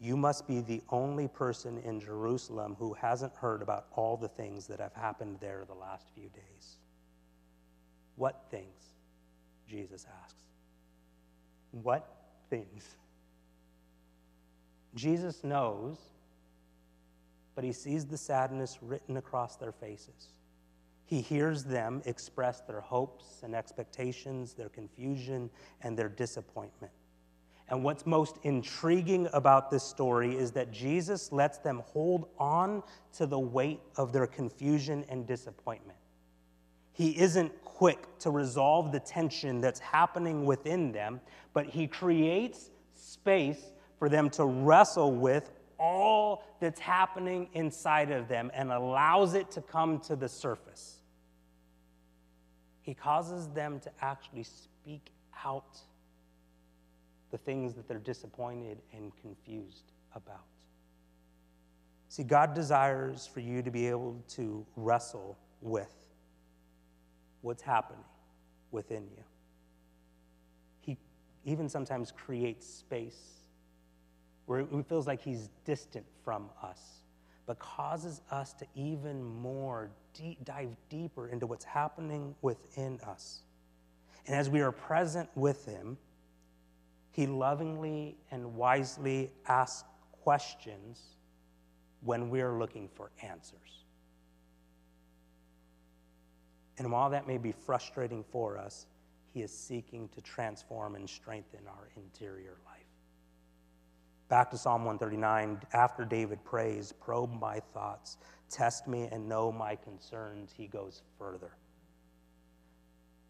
You 0.00 0.16
must 0.16 0.48
be 0.48 0.60
the 0.60 0.82
only 0.88 1.28
person 1.28 1.78
in 1.78 2.00
Jerusalem 2.00 2.74
who 2.78 2.94
hasn't 2.94 3.34
heard 3.36 3.62
about 3.62 3.86
all 3.94 4.16
the 4.16 4.28
things 4.28 4.66
that 4.66 4.80
have 4.80 4.94
happened 4.94 5.38
there 5.40 5.64
the 5.66 5.74
last 5.74 6.08
few 6.14 6.28
days. 6.30 6.76
What 8.16 8.44
things? 8.50 8.94
Jesus 9.68 10.06
asks. 10.24 10.42
What 11.70 12.08
things? 12.50 12.96
Jesus 14.94 15.42
knows, 15.42 15.98
but 17.54 17.64
he 17.64 17.72
sees 17.72 18.06
the 18.06 18.16
sadness 18.16 18.78
written 18.80 19.16
across 19.16 19.56
their 19.56 19.72
faces. 19.72 20.33
He 21.06 21.20
hears 21.20 21.64
them 21.64 22.02
express 22.06 22.60
their 22.60 22.80
hopes 22.80 23.40
and 23.42 23.54
expectations, 23.54 24.54
their 24.54 24.70
confusion, 24.70 25.50
and 25.82 25.96
their 25.96 26.08
disappointment. 26.08 26.92
And 27.68 27.82
what's 27.82 28.04
most 28.04 28.38
intriguing 28.42 29.28
about 29.32 29.70
this 29.70 29.82
story 29.82 30.36
is 30.36 30.52
that 30.52 30.70
Jesus 30.70 31.32
lets 31.32 31.58
them 31.58 31.82
hold 31.86 32.28
on 32.38 32.82
to 33.14 33.26
the 33.26 33.38
weight 33.38 33.80
of 33.96 34.12
their 34.12 34.26
confusion 34.26 35.04
and 35.08 35.26
disappointment. 35.26 35.98
He 36.92 37.18
isn't 37.18 37.52
quick 37.64 38.06
to 38.20 38.30
resolve 38.30 38.92
the 38.92 39.00
tension 39.00 39.60
that's 39.60 39.80
happening 39.80 40.44
within 40.44 40.92
them, 40.92 41.20
but 41.52 41.66
he 41.66 41.86
creates 41.86 42.70
space 42.94 43.72
for 43.98 44.08
them 44.08 44.30
to 44.30 44.44
wrestle 44.44 45.12
with 45.12 45.50
all 45.78 46.44
that's 46.60 46.78
happening 46.80 47.48
inside 47.54 48.10
of 48.10 48.28
them 48.28 48.50
and 48.54 48.70
allows 48.70 49.34
it 49.34 49.50
to 49.50 49.60
come 49.60 49.98
to 50.00 50.14
the 50.14 50.28
surface. 50.28 50.93
He 52.84 52.92
causes 52.92 53.48
them 53.48 53.80
to 53.80 53.90
actually 54.02 54.42
speak 54.44 55.10
out 55.42 55.78
the 57.30 57.38
things 57.38 57.74
that 57.74 57.88
they're 57.88 57.98
disappointed 57.98 58.78
and 58.92 59.10
confused 59.22 59.92
about. 60.14 60.44
See, 62.08 62.24
God 62.24 62.52
desires 62.54 63.26
for 63.26 63.40
you 63.40 63.62
to 63.62 63.70
be 63.70 63.86
able 63.88 64.22
to 64.28 64.64
wrestle 64.76 65.38
with 65.62 65.94
what's 67.40 67.62
happening 67.62 68.04
within 68.70 69.04
you. 69.16 69.24
He 70.80 70.98
even 71.46 71.70
sometimes 71.70 72.12
creates 72.12 72.66
space 72.66 73.40
where 74.44 74.60
it 74.60 74.68
feels 74.86 75.06
like 75.06 75.22
he's 75.22 75.48
distant 75.64 76.04
from 76.22 76.50
us, 76.62 77.00
but 77.46 77.58
causes 77.58 78.20
us 78.30 78.52
to 78.52 78.66
even 78.74 79.24
more 79.24 79.90
deep, 80.14 80.44
dive 80.44 80.74
deeper 80.88 81.28
into 81.28 81.46
what's 81.46 81.64
happening 81.64 82.34
within 82.40 82.98
us. 83.06 83.42
And 84.26 84.34
as 84.34 84.48
we 84.48 84.60
are 84.60 84.72
present 84.72 85.28
with 85.34 85.66
him, 85.66 85.98
he 87.12 87.26
lovingly 87.26 88.16
and 88.30 88.56
wisely 88.56 89.30
asks 89.46 89.84
questions 90.22 91.00
when 92.02 92.30
we're 92.30 92.58
looking 92.58 92.88
for 92.88 93.10
answers. 93.22 93.84
And 96.78 96.90
while 96.90 97.10
that 97.10 97.26
may 97.26 97.38
be 97.38 97.52
frustrating 97.52 98.24
for 98.24 98.58
us, 98.58 98.86
He 99.32 99.42
is 99.42 99.52
seeking 99.52 100.08
to 100.08 100.20
transform 100.20 100.96
and 100.96 101.08
strengthen 101.08 101.60
our 101.68 101.90
interior 101.96 102.56
life. 102.66 102.82
Back 104.28 104.50
to 104.50 104.58
Psalm 104.58 104.84
139. 104.84 105.60
After 105.72 106.04
David 106.04 106.42
prays, 106.44 106.92
probe 106.92 107.32
my 107.40 107.60
thoughts, 107.60 108.16
test 108.54 108.86
me, 108.86 109.08
and 109.10 109.28
know 109.28 109.50
my 109.50 109.74
concerns, 109.74 110.52
he 110.56 110.66
goes 110.66 111.02
further. 111.18 111.50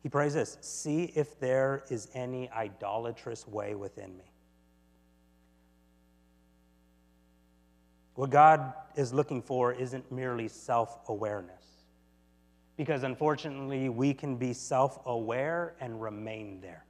He 0.02 0.10
prays 0.10 0.34
this 0.34 0.58
See 0.60 1.04
if 1.14 1.40
there 1.40 1.84
is 1.88 2.08
any 2.14 2.50
idolatrous 2.50 3.48
way 3.48 3.74
within 3.74 4.16
me. 4.18 4.30
What 8.14 8.30
God 8.30 8.74
is 8.96 9.12
looking 9.12 9.40
for 9.42 9.72
isn't 9.72 10.12
merely 10.12 10.46
self 10.46 10.98
awareness, 11.08 11.86
because 12.76 13.02
unfortunately, 13.02 13.88
we 13.88 14.12
can 14.12 14.36
be 14.36 14.52
self 14.52 15.00
aware 15.06 15.74
and 15.80 16.00
remain 16.00 16.60
there. 16.60 16.84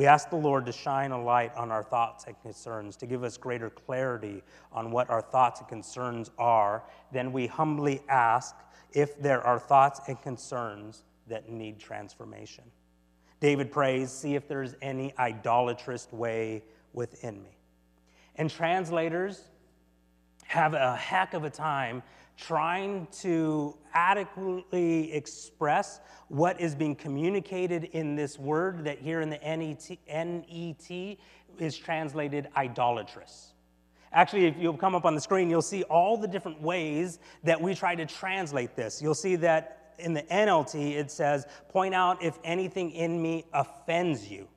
We 0.00 0.06
ask 0.06 0.30
the 0.30 0.36
Lord 0.36 0.64
to 0.64 0.72
shine 0.72 1.12
a 1.12 1.22
light 1.22 1.54
on 1.56 1.70
our 1.70 1.82
thoughts 1.82 2.24
and 2.24 2.34
concerns, 2.40 2.96
to 2.96 3.06
give 3.06 3.22
us 3.22 3.36
greater 3.36 3.68
clarity 3.68 4.42
on 4.72 4.90
what 4.90 5.10
our 5.10 5.20
thoughts 5.20 5.60
and 5.60 5.68
concerns 5.68 6.30
are. 6.38 6.84
Then 7.12 7.32
we 7.32 7.46
humbly 7.46 8.00
ask 8.08 8.54
if 8.94 9.20
there 9.20 9.42
are 9.42 9.58
thoughts 9.58 10.00
and 10.08 10.18
concerns 10.22 11.02
that 11.26 11.50
need 11.50 11.78
transformation. 11.78 12.64
David 13.40 13.70
prays, 13.70 14.10
See 14.10 14.36
if 14.36 14.48
there's 14.48 14.74
any 14.80 15.12
idolatrous 15.18 16.10
way 16.10 16.62
within 16.94 17.42
me. 17.42 17.58
And 18.36 18.48
translators 18.48 19.44
have 20.46 20.72
a 20.72 20.96
heck 20.96 21.34
of 21.34 21.44
a 21.44 21.50
time 21.50 22.02
trying 22.36 23.06
to 23.20 23.76
adequately 23.92 25.12
express 25.12 26.00
what 26.28 26.60
is 26.60 26.74
being 26.74 26.94
communicated 26.94 27.84
in 27.92 28.16
this 28.16 28.38
word 28.38 28.84
that 28.84 28.98
here 28.98 29.20
in 29.20 29.30
the 29.30 29.38
NET, 29.38 29.90
NET 30.08 31.18
is 31.58 31.76
translated 31.76 32.48
idolatrous. 32.56 33.52
Actually, 34.12 34.46
if 34.46 34.56
you'll 34.58 34.76
come 34.76 34.94
up 34.94 35.04
on 35.04 35.14
the 35.14 35.20
screen, 35.20 35.48
you'll 35.48 35.62
see 35.62 35.84
all 35.84 36.16
the 36.16 36.26
different 36.26 36.60
ways 36.60 37.20
that 37.44 37.60
we 37.60 37.74
try 37.74 37.94
to 37.94 38.06
translate 38.06 38.74
this. 38.74 39.00
You'll 39.00 39.14
see 39.14 39.36
that 39.36 39.94
in 39.98 40.14
the 40.14 40.22
NLT, 40.22 40.96
it 40.96 41.10
says, 41.10 41.46
point 41.68 41.94
out 41.94 42.22
if 42.22 42.38
anything 42.42 42.90
in 42.90 43.20
me 43.20 43.44
offends 43.52 44.28
you. 44.28 44.48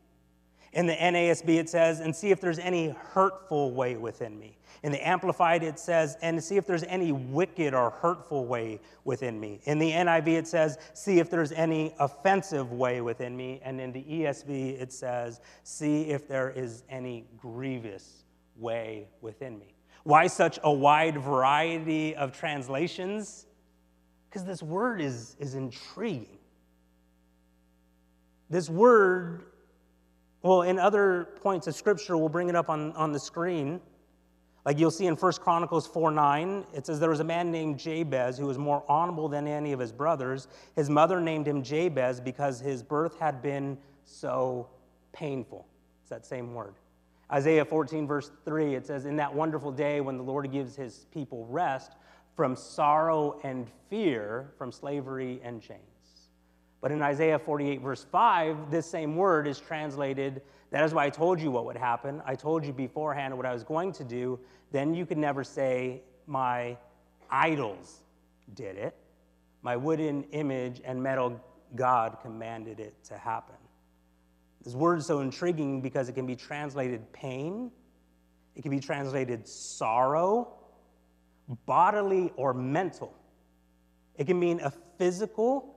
In 0.71 0.87
the 0.87 0.95
NASB, 0.95 1.49
it 1.59 1.69
says, 1.69 1.99
and 1.99 2.15
see 2.15 2.31
if 2.31 2.41
there's 2.41 2.57
any 2.57 2.89
hurtful 2.89 3.71
way 3.73 3.95
within 3.95 4.39
me. 4.39 4.57
In 4.83 4.91
the 4.91 5.07
Amplified, 5.07 5.63
it 5.63 5.79
says, 5.79 6.17
and 6.21 6.43
see 6.43 6.57
if 6.57 6.67
there's 6.67 6.83
any 6.83 7.13
wicked 7.13 7.73
or 7.73 7.89
hurtful 7.89 8.45
way 8.45 8.81
within 9.05 9.39
me. 9.39 9.61
In 9.63 9.79
the 9.79 9.89
NIV, 9.91 10.27
it 10.27 10.47
says, 10.47 10.77
see 10.93 11.19
if 11.19 11.29
there's 11.29 11.53
any 11.53 11.95
offensive 11.99 12.71
way 12.73 12.99
within 12.99 13.35
me. 13.35 13.61
And 13.63 13.79
in 13.79 13.93
the 13.93 14.03
ESV, 14.03 14.81
it 14.81 14.91
says, 14.91 15.39
see 15.63 16.09
if 16.09 16.27
there 16.27 16.49
is 16.49 16.83
any 16.89 17.25
grievous 17.37 18.25
way 18.57 19.07
within 19.21 19.57
me. 19.57 19.73
Why 20.03 20.27
such 20.27 20.59
a 20.63 20.71
wide 20.71 21.17
variety 21.17 22.13
of 22.15 22.37
translations? 22.37 23.45
Because 24.29 24.43
this 24.43 24.61
word 24.61 24.99
is, 24.99 25.37
is 25.39 25.55
intriguing. 25.55 26.39
This 28.49 28.69
word 28.69 29.45
well, 30.43 30.63
in 30.63 30.77
other 30.77 31.29
points 31.41 31.67
of 31.67 31.75
scripture, 31.75 32.17
we'll 32.17 32.27
bring 32.27 32.49
it 32.49 32.55
up 32.55 32.69
on, 32.69 32.91
on 32.93 33.13
the 33.13 33.19
screen. 33.19 33.79
Like 34.65 34.79
you'll 34.79 34.91
see 34.91 35.07
in 35.07 35.15
1 35.15 35.33
Chronicles 35.33 35.87
4 35.87 36.11
9, 36.11 36.65
it 36.73 36.85
says, 36.85 36.99
There 36.99 37.09
was 37.09 37.19
a 37.19 37.25
man 37.25 37.51
named 37.51 37.79
Jabez 37.79 38.37
who 38.37 38.45
was 38.45 38.57
more 38.57 38.83
honorable 38.87 39.27
than 39.27 39.47
any 39.47 39.73
of 39.73 39.79
his 39.79 39.91
brothers. 39.91 40.47
His 40.75 40.89
mother 40.89 41.19
named 41.19 41.47
him 41.47 41.63
Jabez 41.63 42.19
because 42.19 42.59
his 42.59 42.81
birth 42.81 43.19
had 43.19 43.41
been 43.41 43.77
so 44.05 44.69
painful. 45.11 45.67
It's 46.01 46.09
that 46.09 46.25
same 46.25 46.53
word. 46.53 46.75
Isaiah 47.31 47.65
14, 47.65 48.07
verse 48.07 48.31
3, 48.45 48.75
it 48.75 48.85
says, 48.85 49.05
In 49.05 49.15
that 49.17 49.33
wonderful 49.33 49.71
day 49.71 50.01
when 50.01 50.17
the 50.17 50.23
Lord 50.23 50.49
gives 50.51 50.75
his 50.75 51.07
people 51.11 51.45
rest 51.47 51.93
from 52.35 52.55
sorrow 52.55 53.39
and 53.43 53.67
fear, 53.89 54.51
from 54.57 54.71
slavery 54.71 55.41
and 55.43 55.61
chains. 55.61 55.81
But 56.81 56.91
in 56.91 57.01
Isaiah 57.01 57.39
48, 57.39 57.81
verse 57.81 58.05
5, 58.11 58.69
this 58.69 58.85
same 58.85 59.15
word 59.15 59.47
is 59.47 59.59
translated, 59.59 60.41
That 60.73 60.83
is 60.85 60.91
why 60.91 61.05
I 61.05 61.11
told 61.11 61.39
you 61.39 61.51
what 61.51 61.65
would 61.65 61.77
happen. 61.77 62.23
I 62.25 62.33
told 62.33 62.65
you 62.65 62.73
beforehand 62.73 63.37
what 63.37 63.45
I 63.45 63.53
was 63.53 63.63
going 63.63 63.91
to 63.93 64.03
do. 64.03 64.39
Then 64.71 64.95
you 64.95 65.05
could 65.05 65.19
never 65.19 65.43
say, 65.43 66.01
My 66.25 66.75
idols 67.29 67.99
did 68.55 68.77
it. 68.77 68.95
My 69.61 69.77
wooden 69.77 70.23
image 70.31 70.81
and 70.83 71.01
metal 71.01 71.39
God 71.75 72.17
commanded 72.23 72.79
it 72.79 72.95
to 73.03 73.19
happen. 73.19 73.55
This 74.63 74.73
word 74.73 74.97
is 74.97 75.05
so 75.05 75.19
intriguing 75.19 75.79
because 75.79 76.09
it 76.09 76.13
can 76.13 76.25
be 76.25 76.35
translated 76.35 77.13
pain, 77.13 77.69
it 78.55 78.63
can 78.63 78.71
be 78.71 78.79
translated 78.79 79.47
sorrow, 79.47 80.53
bodily 81.67 82.31
or 82.35 82.51
mental. 82.51 83.13
It 84.17 84.25
can 84.25 84.39
mean 84.39 84.59
a 84.59 84.73
physical 84.97 85.72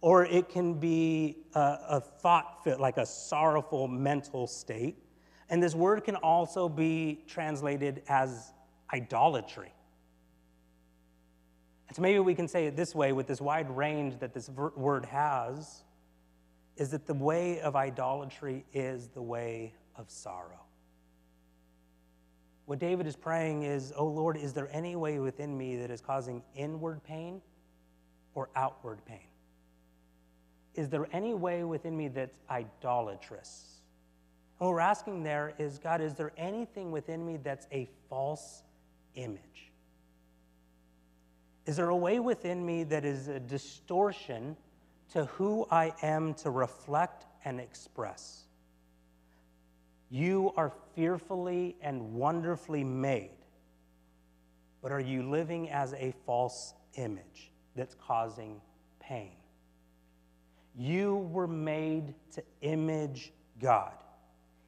or 0.00 0.24
it 0.24 0.48
can 0.48 0.74
be 0.74 1.38
a, 1.54 1.78
a 1.88 2.00
thought 2.00 2.62
fit, 2.62 2.80
like 2.80 2.96
a 2.96 3.06
sorrowful 3.06 3.88
mental 3.88 4.46
state. 4.46 4.96
And 5.50 5.62
this 5.62 5.74
word 5.74 6.04
can 6.04 6.16
also 6.16 6.68
be 6.68 7.24
translated 7.26 8.02
as 8.08 8.52
idolatry. 8.92 9.72
And 11.88 11.96
so 11.96 12.02
maybe 12.02 12.18
we 12.18 12.34
can 12.34 12.46
say 12.48 12.66
it 12.66 12.76
this 12.76 12.94
way 12.94 13.12
with 13.12 13.26
this 13.26 13.40
wide 13.40 13.70
range 13.70 14.18
that 14.20 14.34
this 14.34 14.48
word 14.48 15.06
has 15.06 15.82
is 16.76 16.90
that 16.90 17.06
the 17.06 17.14
way 17.14 17.60
of 17.60 17.74
idolatry 17.74 18.64
is 18.72 19.08
the 19.08 19.22
way 19.22 19.74
of 19.96 20.10
sorrow. 20.10 20.60
What 22.66 22.78
David 22.78 23.06
is 23.06 23.16
praying 23.16 23.62
is, 23.62 23.92
Oh 23.96 24.06
Lord, 24.06 24.36
is 24.36 24.52
there 24.52 24.68
any 24.70 24.94
way 24.94 25.18
within 25.18 25.56
me 25.56 25.76
that 25.76 25.90
is 25.90 26.02
causing 26.02 26.42
inward 26.54 27.02
pain 27.02 27.40
or 28.34 28.50
outward 28.54 29.04
pain? 29.06 29.26
Is 30.78 30.88
there 30.88 31.08
any 31.12 31.34
way 31.34 31.64
within 31.64 31.96
me 31.96 32.06
that's 32.06 32.38
idolatrous? 32.48 33.80
And 34.60 34.68
what 34.68 34.74
we're 34.74 34.80
asking 34.80 35.24
there 35.24 35.52
is 35.58 35.76
God, 35.76 36.00
is 36.00 36.14
there 36.14 36.30
anything 36.36 36.92
within 36.92 37.26
me 37.26 37.36
that's 37.42 37.66
a 37.72 37.88
false 38.08 38.62
image? 39.16 39.72
Is 41.66 41.78
there 41.78 41.88
a 41.88 41.96
way 41.96 42.20
within 42.20 42.64
me 42.64 42.84
that 42.84 43.04
is 43.04 43.26
a 43.26 43.40
distortion 43.40 44.56
to 45.14 45.24
who 45.24 45.66
I 45.68 45.94
am 46.00 46.32
to 46.34 46.50
reflect 46.50 47.26
and 47.44 47.58
express? 47.58 48.44
You 50.10 50.52
are 50.56 50.72
fearfully 50.94 51.74
and 51.82 52.14
wonderfully 52.14 52.84
made, 52.84 53.36
but 54.80 54.92
are 54.92 55.00
you 55.00 55.28
living 55.28 55.70
as 55.70 55.92
a 55.94 56.14
false 56.24 56.72
image 56.94 57.50
that's 57.74 57.96
causing 57.96 58.60
pain? 59.00 59.37
You 60.78 61.28
were 61.32 61.48
made 61.48 62.14
to 62.34 62.44
image 62.62 63.32
God. 63.60 63.92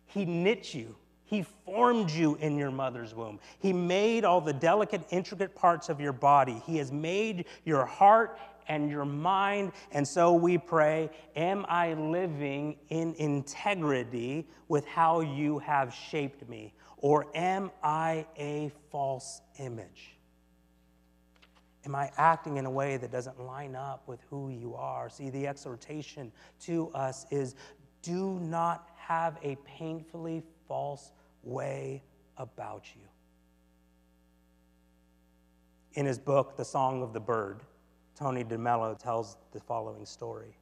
He 0.06 0.24
knit 0.24 0.74
you, 0.74 0.96
He 1.22 1.44
formed 1.64 2.10
you 2.10 2.34
in 2.40 2.58
your 2.58 2.72
mother's 2.72 3.14
womb. 3.14 3.38
He 3.60 3.72
made 3.72 4.24
all 4.24 4.40
the 4.40 4.52
delicate, 4.52 5.02
intricate 5.10 5.54
parts 5.54 5.88
of 5.88 6.00
your 6.00 6.12
body. 6.12 6.60
He 6.66 6.78
has 6.78 6.90
made 6.90 7.44
your 7.64 7.86
heart 7.86 8.40
and 8.66 8.90
your 8.90 9.04
mind. 9.04 9.70
And 9.92 10.06
so 10.06 10.32
we 10.32 10.58
pray 10.58 11.10
Am 11.36 11.64
I 11.68 11.94
living 11.94 12.76
in 12.88 13.14
integrity 13.14 14.48
with 14.66 14.86
how 14.86 15.20
you 15.20 15.60
have 15.60 15.94
shaped 15.94 16.48
me? 16.48 16.74
Or 16.96 17.26
am 17.36 17.70
I 17.84 18.26
a 18.36 18.72
false 18.90 19.40
image? 19.58 20.16
Am 21.86 21.94
I 21.94 22.10
acting 22.18 22.58
in 22.58 22.66
a 22.66 22.70
way 22.70 22.96
that 22.98 23.10
doesn't 23.10 23.40
line 23.40 23.74
up 23.74 24.06
with 24.06 24.20
who 24.28 24.50
you 24.50 24.74
are? 24.74 25.08
See, 25.08 25.30
the 25.30 25.46
exhortation 25.46 26.30
to 26.62 26.90
us 26.90 27.26
is 27.30 27.54
do 28.02 28.38
not 28.40 28.88
have 28.96 29.38
a 29.42 29.56
painfully 29.64 30.42
false 30.68 31.12
way 31.42 32.02
about 32.36 32.86
you. 32.94 33.02
In 35.94 36.06
his 36.06 36.18
book, 36.18 36.56
The 36.56 36.64
Song 36.64 37.02
of 37.02 37.12
the 37.12 37.20
Bird, 37.20 37.60
Tony 38.14 38.44
DeMello 38.44 38.98
tells 38.98 39.36
the 39.52 39.60
following 39.60 40.06
story. 40.06 40.56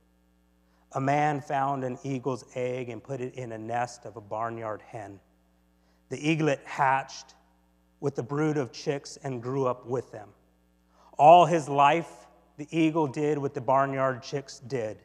A 0.93 1.01
man 1.01 1.41
found 1.41 1.85
an 1.85 1.99
eagle's 2.03 2.45
egg 2.55 2.89
and 2.89 3.03
put 3.03 3.21
it 3.21 3.35
in 3.35 3.53
a 3.53 3.59
nest 3.59 4.07
of 4.07 4.17
a 4.17 4.21
barnyard 4.21 4.83
hen. 4.87 5.21
The 6.09 6.31
eaglet 6.31 6.61
hatched 6.65 7.35
with 8.01 8.15
the 8.15 8.23
brood 8.23 8.57
of 8.57 8.73
chicks 8.73 9.19
and 9.23 9.43
grew 9.43 9.67
up 9.67 9.85
with 9.85 10.11
them. 10.13 10.29
All 11.19 11.45
his 11.45 11.69
life, 11.69 12.27
the 12.57 12.69
eagle 12.71 13.07
did 13.07 13.39
what 13.39 13.53
the 13.53 13.61
barnyard 13.61 14.23
chicks 14.23 14.61
did. 14.61 14.99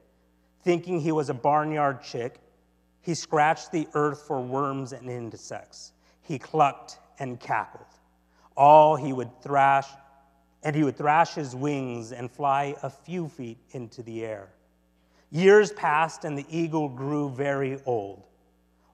Thinking 0.63 0.99
he 0.99 1.11
was 1.11 1.29
a 1.29 1.33
barnyard 1.33 2.01
chick, 2.01 2.39
he 3.01 3.15
scratched 3.15 3.71
the 3.71 3.87
earth 3.95 4.23
for 4.27 4.39
worms 4.39 4.93
and 4.93 5.09
insects. 5.09 5.91
He 6.21 6.39
clucked 6.39 6.99
and 7.19 7.39
cackled. 7.39 7.85
All 8.55 8.95
he 8.95 9.11
would 9.11 9.41
thrash, 9.41 9.87
and 10.63 10.75
he 10.75 10.83
would 10.83 10.95
thrash 10.95 11.33
his 11.33 11.55
wings 11.55 12.11
and 12.11 12.31
fly 12.31 12.75
a 12.81 12.89
few 12.89 13.27
feet 13.27 13.57
into 13.71 14.03
the 14.03 14.23
air. 14.23 14.49
Years 15.31 15.71
passed, 15.73 16.23
and 16.25 16.37
the 16.37 16.45
eagle 16.49 16.87
grew 16.87 17.29
very 17.29 17.81
old. 17.85 18.23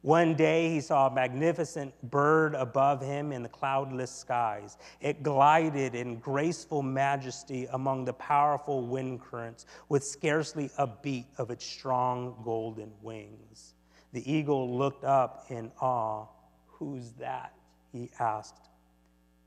One 0.01 0.35
day 0.35 0.69
he 0.69 0.79
saw 0.79 1.07
a 1.07 1.13
magnificent 1.13 1.93
bird 2.09 2.55
above 2.55 3.01
him 3.01 3.33
in 3.33 3.43
the 3.43 3.49
cloudless 3.49 4.11
skies. 4.11 4.77
It 5.01 5.23
glided 5.23 5.93
in 5.93 6.19
graceful 6.19 6.81
majesty 6.81 7.67
among 7.73 8.05
the 8.05 8.13
powerful 8.13 8.81
wind 8.81 9.19
currents 9.19 9.65
with 9.89 10.05
scarcely 10.05 10.71
a 10.77 10.87
beat 10.87 11.25
of 11.37 11.51
its 11.51 11.65
strong 11.65 12.35
golden 12.45 12.91
wings. 13.01 13.73
The 14.13 14.31
eagle 14.31 14.77
looked 14.77 15.03
up 15.03 15.45
in 15.49 15.69
awe. 15.81 16.27
Who's 16.67 17.11
that? 17.19 17.53
he 17.91 18.09
asked. 18.19 18.69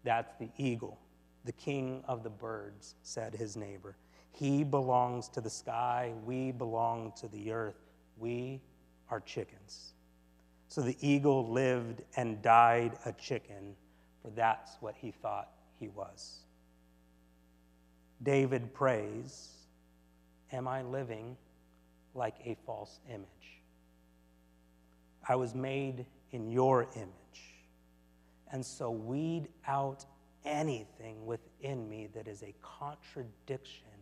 That's 0.05 0.35
the 0.35 0.51
eagle, 0.59 0.99
the 1.45 1.53
king 1.53 2.03
of 2.07 2.23
the 2.23 2.31
birds, 2.31 2.97
said 3.03 3.35
his 3.35 3.57
neighbor. 3.57 3.97
He 4.33 4.65
belongs 4.65 5.29
to 5.31 5.41
the 5.41 5.51
sky, 5.51 6.13
we 6.27 6.51
belong 6.53 7.13
to 7.21 7.29
the 7.29 7.53
earth. 7.53 7.81
We 8.19 8.61
are 9.11 9.21
chickens. 9.21 9.92
So 10.73 10.81
the 10.81 10.97
eagle 11.07 11.53
lived 11.53 12.01
and 12.17 12.41
died 12.41 12.93
a 13.05 13.13
chicken, 13.13 13.77
for 14.23 14.31
that's 14.31 14.79
what 14.81 14.95
he 14.97 15.11
thought 15.11 15.51
he 15.79 15.89
was. 15.89 16.39
David 18.23 18.73
prays, 18.73 19.51
Am 20.51 20.67
I 20.67 20.81
living 20.81 21.37
like 22.15 22.37
a 22.47 22.57
false 22.65 23.01
image? 23.07 23.61
I 25.29 25.37
was 25.37 25.55
made 25.55 26.07
in 26.31 26.51
your 26.51 26.85
image. 26.97 27.43
And 28.51 28.65
so 28.65 28.91
weed 28.91 29.49
out 29.69 30.07
anything 30.47 31.27
within 31.27 31.87
me 31.87 32.09
that 32.15 32.27
is 32.27 32.43
a 32.43 32.55
contradiction 32.63 33.93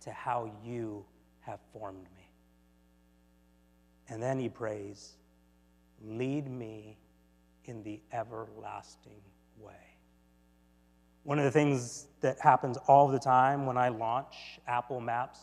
to 0.00 0.10
how 0.10 0.50
you 0.64 1.04
have 1.40 1.60
formed 1.70 2.06
me. 2.16 2.30
And 4.08 4.22
then 4.22 4.38
he 4.38 4.48
prays, 4.48 5.16
Lead 6.02 6.50
me 6.50 6.98
in 7.64 7.82
the 7.82 8.00
everlasting 8.12 9.20
way. 9.58 9.72
One 11.22 11.38
of 11.38 11.44
the 11.44 11.50
things 11.50 12.06
that 12.20 12.38
happens 12.40 12.76
all 12.86 13.08
the 13.08 13.18
time 13.18 13.66
when 13.66 13.78
I 13.78 13.88
launch 13.88 14.60
Apple 14.66 15.00
Maps 15.00 15.40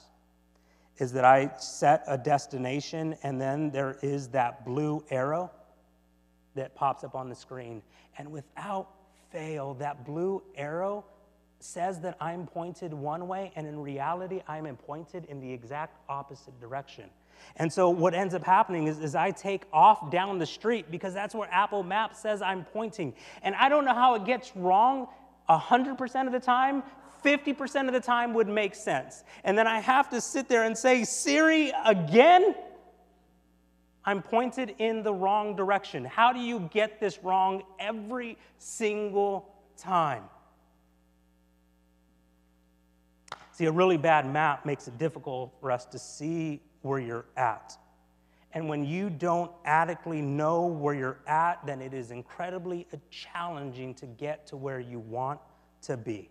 is 0.97 1.11
that 1.13 1.25
I 1.25 1.51
set 1.57 2.03
a 2.07 2.17
destination 2.17 3.15
and 3.23 3.41
then 3.41 3.71
there 3.71 3.97
is 4.03 4.27
that 4.29 4.63
blue 4.65 5.03
arrow 5.09 5.49
that 6.53 6.75
pops 6.75 7.03
up 7.03 7.15
on 7.15 7.29
the 7.29 7.35
screen. 7.35 7.81
And 8.17 8.31
without 8.31 8.89
fail, 9.31 9.73
that 9.75 10.05
blue 10.05 10.43
arrow 10.55 11.05
says 11.59 11.99
that 12.01 12.17
I'm 12.19 12.45
pointed 12.45 12.93
one 12.93 13.27
way, 13.27 13.51
and 13.55 13.67
in 13.67 13.79
reality, 13.79 14.41
I'm 14.47 14.75
pointed 14.75 15.25
in 15.25 15.39
the 15.39 15.51
exact 15.51 15.97
opposite 16.09 16.59
direction. 16.59 17.09
And 17.58 17.71
so 17.71 17.89
what 17.89 18.13
ends 18.13 18.34
up 18.34 18.43
happening 18.43 18.88
is, 18.88 18.99
is 18.99 19.15
I 19.15 19.32
take 19.32 19.63
off 19.73 20.12
down 20.12 20.39
the 20.39 20.45
street 20.45 20.91
because 20.91 21.13
that's 21.13 21.36
where 21.36 21.49
Apple 21.51 21.84
Maps 21.84 22.19
says 22.19 22.41
I'm 22.41 22.63
pointing. 22.65 23.13
And 23.41 23.56
I 23.56 23.69
don't 23.69 23.86
know 23.86 23.93
how 23.93 24.15
it 24.15 24.25
gets 24.25 24.56
wrong 24.56 25.08
100% 25.49 26.27
of 26.27 26.32
the 26.32 26.39
time. 26.39 26.84
50% 27.23 27.88
of 27.88 27.93
the 27.93 27.99
time 27.99 28.34
would 28.34 28.47
make 28.47 28.73
sense. 28.73 29.23
And 29.43 29.58
then 29.58 29.67
I 29.67 29.80
have 29.80 30.10
to 30.10 30.21
sit 30.21 30.47
there 30.47 30.63
and 30.63 30.77
say, 30.77 31.04
Siri, 31.04 31.71
again? 31.86 32.56
I'm 34.04 34.23
pointed 34.23 34.75
in 34.80 35.04
the 35.04 35.13
wrong 35.13 35.56
direction. 35.56 36.06
How 36.06 36.34
do 36.34 36.39
you 36.39 36.67
get 36.73 36.99
this 36.99 37.19
wrong 37.23 37.62
every 37.80 38.38
single 38.58 39.54
time? 39.77 40.23
See, 43.51 43.65
a 43.65 43.71
really 43.71 43.97
bad 43.97 44.25
map 44.32 44.65
makes 44.65 44.88
it 44.88 44.97
difficult 44.97 45.54
for 45.60 45.71
us 45.71 45.86
to 45.86 45.99
see 45.99 46.62
where 46.82 47.00
you're 47.00 47.26
at. 47.38 47.78
And 48.54 48.67
when 48.67 48.84
you 48.84 49.10
don't 49.10 49.52
adequately 49.63 50.22
know 50.22 50.65
where 50.65 50.94
you're 50.94 51.20
at, 51.26 51.65
then 51.65 51.82
it 51.82 51.94
is 51.94 52.12
incredibly 52.12 52.86
challenging 53.10 53.94
to 53.96 54.06
get 54.06 54.46
to 54.48 54.58
where 54.58 54.80
you 54.80 55.00
want 55.00 55.39
to 55.84 55.96
be. 55.96 56.30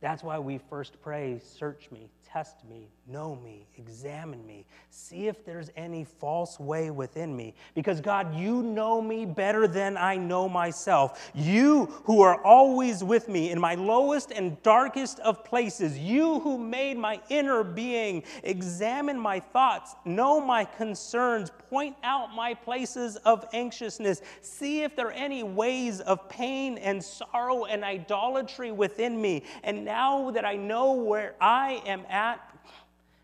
That's 0.00 0.22
why 0.22 0.38
we 0.38 0.58
first 0.58 1.00
pray, 1.02 1.40
Search 1.42 1.90
me, 1.90 2.08
test 2.32 2.64
me, 2.68 2.88
know 3.06 3.34
me, 3.34 3.66
examine 3.76 4.46
me, 4.46 4.64
see 4.90 5.26
if 5.26 5.44
there's 5.44 5.70
any 5.76 6.04
false 6.04 6.60
way 6.60 6.90
within 6.90 7.34
me. 7.34 7.54
Because 7.74 8.00
God, 8.00 8.34
you 8.34 8.62
know 8.62 9.00
me 9.00 9.24
better 9.24 9.66
than 9.66 9.96
I 9.96 10.16
know 10.16 10.48
myself. 10.48 11.30
You 11.34 11.86
who 12.04 12.20
are 12.20 12.42
always 12.44 13.02
with 13.02 13.28
me 13.28 13.50
in 13.50 13.58
my 13.60 13.74
lowest 13.74 14.30
and 14.30 14.62
darkest 14.62 15.18
of 15.20 15.44
places, 15.44 15.98
you 15.98 16.40
who 16.40 16.58
made 16.58 16.96
my 16.98 17.20
inner 17.28 17.64
being, 17.64 18.22
examine 18.44 19.18
my 19.18 19.40
thoughts, 19.40 19.96
know 20.04 20.40
my 20.40 20.64
concerns, 20.64 21.50
point 21.70 21.96
out 22.02 22.34
my 22.34 22.54
places 22.54 23.16
of 23.16 23.46
anxiousness, 23.52 24.22
see 24.42 24.82
if 24.82 24.94
there 24.94 25.08
are 25.08 25.12
any 25.12 25.42
ways 25.42 26.00
of 26.00 26.28
pain 26.28 26.78
and 26.78 27.02
sorrow 27.02 27.64
and 27.64 27.82
idolatry 27.82 28.70
within 28.70 29.20
me. 29.20 29.44
And 29.64 29.87
now 29.88 30.30
that 30.32 30.44
I 30.44 30.54
know 30.54 30.92
where 30.92 31.34
I 31.40 31.82
am 31.86 32.04
at, 32.10 32.40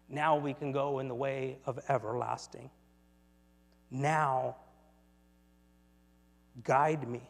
now 0.09 0.35
we 0.39 0.55
can 0.55 0.73
go 0.73 0.99
in 1.01 1.09
the 1.09 1.15
way 1.15 1.59
of 1.67 1.79
everlasting. 1.91 2.71
Now, 3.91 4.57
guide 6.63 7.07
me. 7.07 7.21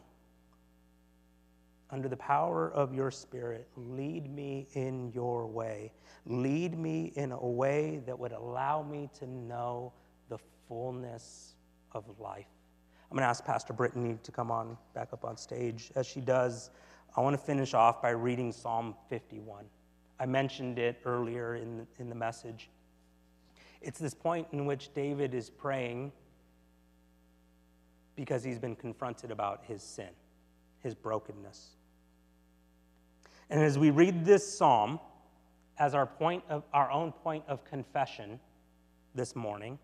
Under 1.91 2.07
the 2.07 2.15
power 2.15 2.71
of 2.71 2.93
your 2.93 3.11
Spirit, 3.11 3.67
lead 3.75 4.33
me 4.33 4.67
in 4.73 5.11
your 5.13 5.45
way. 5.47 5.91
Lead 6.25 6.79
me 6.79 7.11
in 7.17 7.33
a 7.33 7.45
way 7.45 8.01
that 8.05 8.17
would 8.17 8.31
allow 8.31 8.83
me 8.83 9.09
to 9.19 9.27
know 9.27 9.91
the 10.29 10.37
fullness 10.69 11.55
of 11.91 12.05
life. 12.19 12.47
I'm 13.11 13.17
going 13.17 13.23
to 13.23 13.27
ask 13.27 13.43
Pastor 13.43 13.73
Brittany 13.73 14.17
to 14.23 14.31
come 14.31 14.49
on 14.49 14.77
back 14.93 15.09
up 15.11 15.25
on 15.25 15.35
stage. 15.35 15.91
As 15.95 16.07
she 16.07 16.21
does, 16.21 16.69
I 17.17 17.21
want 17.21 17.33
to 17.33 17.41
finish 17.41 17.73
off 17.73 18.01
by 18.01 18.09
reading 18.09 18.51
Psalm 18.51 18.93
51. 19.09 19.65
I 20.19 20.25
mentioned 20.25 20.77
it 20.77 20.99
earlier 21.05 21.55
in 21.55 21.77
the, 21.77 21.87
in 21.97 22.09
the 22.09 22.15
message. 22.15 22.69
It's 23.81 23.99
this 23.99 24.13
point 24.13 24.47
in 24.51 24.65
which 24.65 24.93
David 24.93 25.33
is 25.33 25.49
praying 25.49 26.11
because 28.15 28.43
he's 28.43 28.59
been 28.59 28.75
confronted 28.75 29.31
about 29.31 29.63
his 29.65 29.81
sin, 29.81 30.09
his 30.81 30.93
brokenness. 30.93 31.75
And 33.49 33.61
as 33.61 33.77
we 33.77 33.91
read 33.91 34.25
this 34.25 34.57
psalm 34.57 34.99
as 35.77 35.93
our 35.93 36.05
point 36.05 36.43
of 36.49 36.63
our 36.73 36.91
own 36.91 37.11
point 37.11 37.43
of 37.47 37.63
confession 37.63 38.39
this 39.13 39.35
morning, 39.35 39.79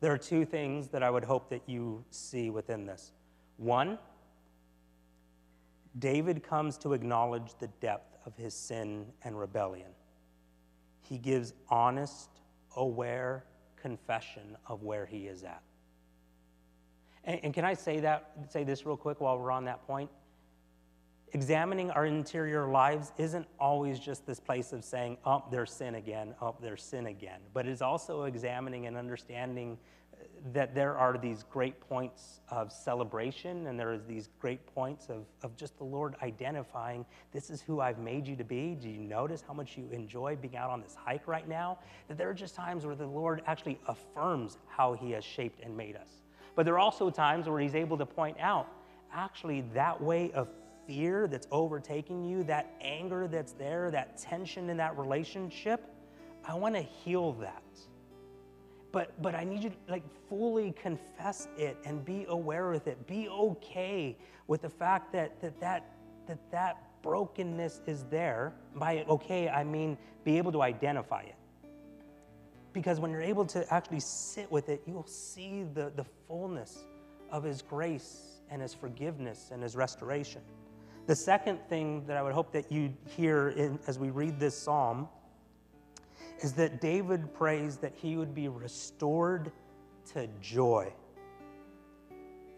there 0.00 0.12
are 0.12 0.18
two 0.18 0.44
things 0.44 0.88
that 0.88 1.02
I 1.02 1.10
would 1.10 1.24
hope 1.24 1.50
that 1.50 1.62
you 1.66 2.04
see 2.10 2.50
within 2.50 2.86
this. 2.86 3.12
One, 3.56 3.98
David 5.98 6.42
comes 6.42 6.78
to 6.78 6.92
acknowledge 6.92 7.54
the 7.58 7.68
depth 7.80 8.16
of 8.24 8.36
his 8.36 8.54
sin 8.54 9.06
and 9.24 9.38
rebellion. 9.38 9.90
He 11.00 11.18
gives 11.18 11.52
honest, 11.68 12.28
aware 12.76 13.44
confession 13.80 14.56
of 14.66 14.82
where 14.82 15.06
he 15.06 15.26
is 15.26 15.42
at. 15.42 15.62
And, 17.24 17.40
and, 17.42 17.54
can 17.54 17.64
I 17.64 17.74
say 17.74 18.00
that, 18.00 18.32
say 18.48 18.64
this 18.64 18.86
real 18.86 18.96
quick 18.96 19.20
while 19.20 19.38
we're 19.38 19.50
on 19.50 19.64
that 19.64 19.86
point? 19.86 20.10
Examining 21.32 21.90
our 21.90 22.06
interior 22.06 22.66
lives 22.66 23.12
isn't 23.18 23.46
always 23.58 24.00
just 24.00 24.26
this 24.26 24.40
place 24.40 24.72
of 24.72 24.84
saying, 24.84 25.18
oh, 25.24 25.44
there's 25.50 25.72
sin 25.72 25.96
again, 25.96 26.34
oh, 26.40 26.56
there's 26.60 26.82
sin 26.82 27.06
again, 27.06 27.40
but 27.52 27.66
it's 27.66 27.82
also 27.82 28.24
examining 28.24 28.86
and 28.86 28.96
understanding 28.96 29.78
that 30.52 30.74
there 30.74 30.96
are 30.96 31.18
these 31.18 31.44
great 31.50 31.80
points 31.80 32.40
of 32.48 32.72
celebration 32.72 33.66
and 33.66 33.78
there 33.78 33.92
is 33.92 34.04
these 34.04 34.28
great 34.38 34.64
points 34.74 35.08
of, 35.08 35.26
of 35.42 35.56
just 35.56 35.76
the 35.78 35.84
Lord 35.84 36.14
identifying 36.22 37.04
this 37.32 37.50
is 37.50 37.60
who 37.60 37.80
I've 37.80 37.98
made 37.98 38.26
you 38.26 38.36
to 38.36 38.44
be. 38.44 38.74
Do 38.74 38.88
you 38.88 39.00
notice 39.00 39.44
how 39.46 39.52
much 39.52 39.76
you 39.76 39.88
enjoy 39.92 40.36
being 40.36 40.56
out 40.56 40.70
on 40.70 40.80
this 40.80 40.94
hike 40.94 41.26
right 41.28 41.48
now? 41.48 41.78
That 42.08 42.18
there 42.18 42.28
are 42.28 42.34
just 42.34 42.54
times 42.54 42.86
where 42.86 42.94
the 42.94 43.06
Lord 43.06 43.42
actually 43.46 43.78
affirms 43.86 44.58
how 44.66 44.94
He 44.94 45.10
has 45.12 45.24
shaped 45.24 45.60
and 45.62 45.76
made 45.76 45.96
us. 45.96 46.22
But 46.54 46.64
there 46.64 46.74
are 46.74 46.80
also 46.80 47.10
times 47.10 47.48
where 47.48 47.60
He's 47.60 47.74
able 47.74 47.98
to 47.98 48.06
point 48.06 48.36
out 48.40 48.68
actually 49.12 49.62
that 49.74 50.00
way 50.00 50.30
of 50.32 50.48
fear 50.86 51.28
that's 51.28 51.46
overtaking 51.50 52.24
you, 52.24 52.42
that 52.44 52.72
anger 52.80 53.28
that's 53.28 53.52
there, 53.52 53.90
that 53.90 54.16
tension 54.16 54.70
in 54.70 54.76
that 54.78 54.96
relationship, 54.98 55.84
I 56.46 56.54
want 56.54 56.74
to 56.74 56.82
heal 56.82 57.32
that 57.34 57.62
but 58.92 59.20
but 59.22 59.34
i 59.34 59.44
need 59.44 59.62
you 59.62 59.70
to 59.70 59.76
like 59.88 60.02
fully 60.28 60.72
confess 60.72 61.48
it 61.58 61.76
and 61.84 62.04
be 62.04 62.24
aware 62.28 62.70
with 62.70 62.86
it. 62.86 63.06
Be 63.06 63.28
okay 63.28 64.16
with 64.46 64.62
the 64.62 64.70
fact 64.70 65.12
that 65.12 65.40
that 65.40 65.60
that 65.60 65.92
that, 66.26 66.38
that 66.50 67.02
brokenness 67.02 67.80
is 67.86 68.04
there. 68.04 68.54
By 68.74 69.04
okay 69.08 69.48
i 69.48 69.64
mean 69.64 69.98
be 70.24 70.38
able 70.38 70.52
to 70.52 70.62
identify 70.62 71.22
it. 71.22 71.34
Because 72.72 73.00
when 73.00 73.10
you're 73.10 73.22
able 73.22 73.44
to 73.46 73.74
actually 73.74 74.00
sit 74.00 74.50
with 74.50 74.68
it 74.68 74.82
you'll 74.86 75.06
see 75.06 75.64
the, 75.74 75.92
the 75.96 76.04
fullness 76.28 76.84
of 77.30 77.42
his 77.42 77.62
grace 77.62 78.40
and 78.50 78.62
his 78.62 78.74
forgiveness 78.74 79.50
and 79.52 79.62
his 79.62 79.76
restoration. 79.76 80.42
The 81.06 81.16
second 81.16 81.58
thing 81.68 82.06
that 82.06 82.16
i 82.16 82.22
would 82.22 82.34
hope 82.34 82.52
that 82.52 82.70
you 82.70 82.94
hear 83.04 83.48
in, 83.50 83.80
as 83.88 83.98
we 83.98 84.10
read 84.10 84.38
this 84.38 84.56
psalm 84.56 85.08
is 86.42 86.52
that 86.54 86.80
David 86.80 87.32
prays 87.34 87.76
that 87.76 87.92
he 87.94 88.16
would 88.16 88.34
be 88.34 88.48
restored 88.48 89.52
to 90.12 90.26
joy. 90.40 90.92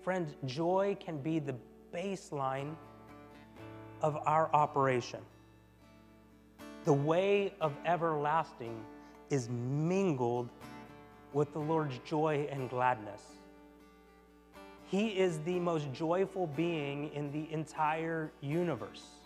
Friend, 0.02 0.34
joy 0.46 0.96
can 1.00 1.18
be 1.18 1.38
the 1.38 1.54
baseline 1.92 2.74
of 4.00 4.16
our 4.26 4.52
operation. 4.54 5.20
The 6.84 6.92
way 6.92 7.54
of 7.60 7.72
everlasting 7.84 8.84
is 9.30 9.48
mingled 9.48 10.48
with 11.32 11.52
the 11.52 11.58
Lord's 11.58 11.98
joy 12.04 12.46
and 12.50 12.68
gladness. 12.68 13.22
He 14.86 15.08
is 15.08 15.38
the 15.40 15.58
most 15.58 15.92
joyful 15.92 16.48
being 16.48 17.12
in 17.14 17.32
the 17.32 17.50
entire 17.52 18.30
universe. 18.40 19.21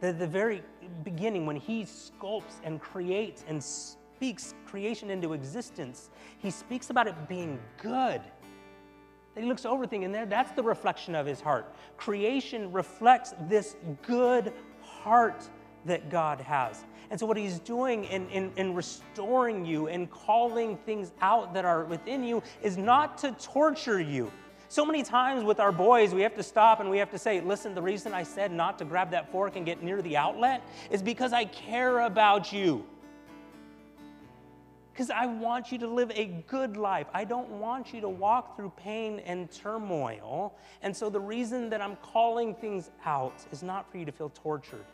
The, 0.00 0.12
the 0.12 0.26
very 0.26 0.62
beginning, 1.02 1.46
when 1.46 1.56
He 1.56 1.84
sculpts 1.84 2.60
and 2.62 2.80
creates 2.80 3.44
and 3.48 3.62
speaks 3.62 4.54
creation 4.66 5.10
into 5.10 5.32
existence, 5.32 6.10
He 6.38 6.50
speaks 6.50 6.90
about 6.90 7.06
it 7.06 7.28
being 7.28 7.58
good. 7.78 8.20
That 9.34 9.40
He 9.40 9.46
looks 9.46 9.64
over 9.64 9.86
things, 9.86 10.04
and 10.04 10.14
there, 10.14 10.26
that's 10.26 10.52
the 10.52 10.62
reflection 10.62 11.14
of 11.14 11.26
His 11.26 11.40
heart. 11.40 11.74
Creation 11.96 12.72
reflects 12.72 13.34
this 13.48 13.76
good 14.06 14.52
heart 14.80 15.48
that 15.86 16.10
God 16.10 16.40
has. 16.40 16.84
And 17.10 17.20
so, 17.20 17.26
what 17.26 17.36
He's 17.36 17.58
doing 17.60 18.04
in, 18.04 18.28
in, 18.30 18.52
in, 18.56 18.74
restoring 18.74 19.64
you 19.64 19.88
and 19.88 20.10
calling 20.10 20.76
things 20.78 21.12
out 21.20 21.52
that 21.54 21.64
are 21.64 21.84
within 21.84 22.24
you 22.24 22.42
is 22.62 22.76
not 22.76 23.18
to 23.18 23.32
torture 23.32 24.00
you, 24.00 24.30
so 24.68 24.84
many 24.84 25.02
times 25.02 25.44
with 25.44 25.60
our 25.60 25.72
boys, 25.72 26.14
we 26.14 26.22
have 26.22 26.34
to 26.34 26.42
stop 26.42 26.80
and 26.80 26.90
we 26.90 26.98
have 26.98 27.10
to 27.10 27.18
say, 27.18 27.40
listen, 27.40 27.74
the 27.74 27.82
reason 27.82 28.12
I 28.12 28.22
said 28.22 28.52
not 28.52 28.78
to 28.78 28.84
grab 28.84 29.10
that 29.10 29.30
fork 29.30 29.56
and 29.56 29.64
get 29.66 29.82
near 29.82 30.02
the 30.02 30.16
outlet 30.16 30.62
is 30.90 31.02
because 31.02 31.32
I 31.32 31.44
care 31.44 32.00
about 32.00 32.52
you. 32.52 32.84
Because 34.92 35.10
I 35.10 35.26
want 35.26 35.72
you 35.72 35.78
to 35.78 35.88
live 35.88 36.12
a 36.14 36.26
good 36.46 36.76
life. 36.76 37.08
I 37.12 37.24
don't 37.24 37.48
want 37.50 37.92
you 37.92 38.00
to 38.00 38.08
walk 38.08 38.56
through 38.56 38.72
pain 38.76 39.20
and 39.26 39.50
turmoil. 39.50 40.54
And 40.82 40.96
so 40.96 41.10
the 41.10 41.20
reason 41.20 41.68
that 41.70 41.80
I'm 41.80 41.96
calling 41.96 42.54
things 42.54 42.90
out 43.04 43.44
is 43.50 43.62
not 43.62 43.90
for 43.90 43.98
you 43.98 44.04
to 44.04 44.12
feel 44.12 44.30
tortured, 44.30 44.84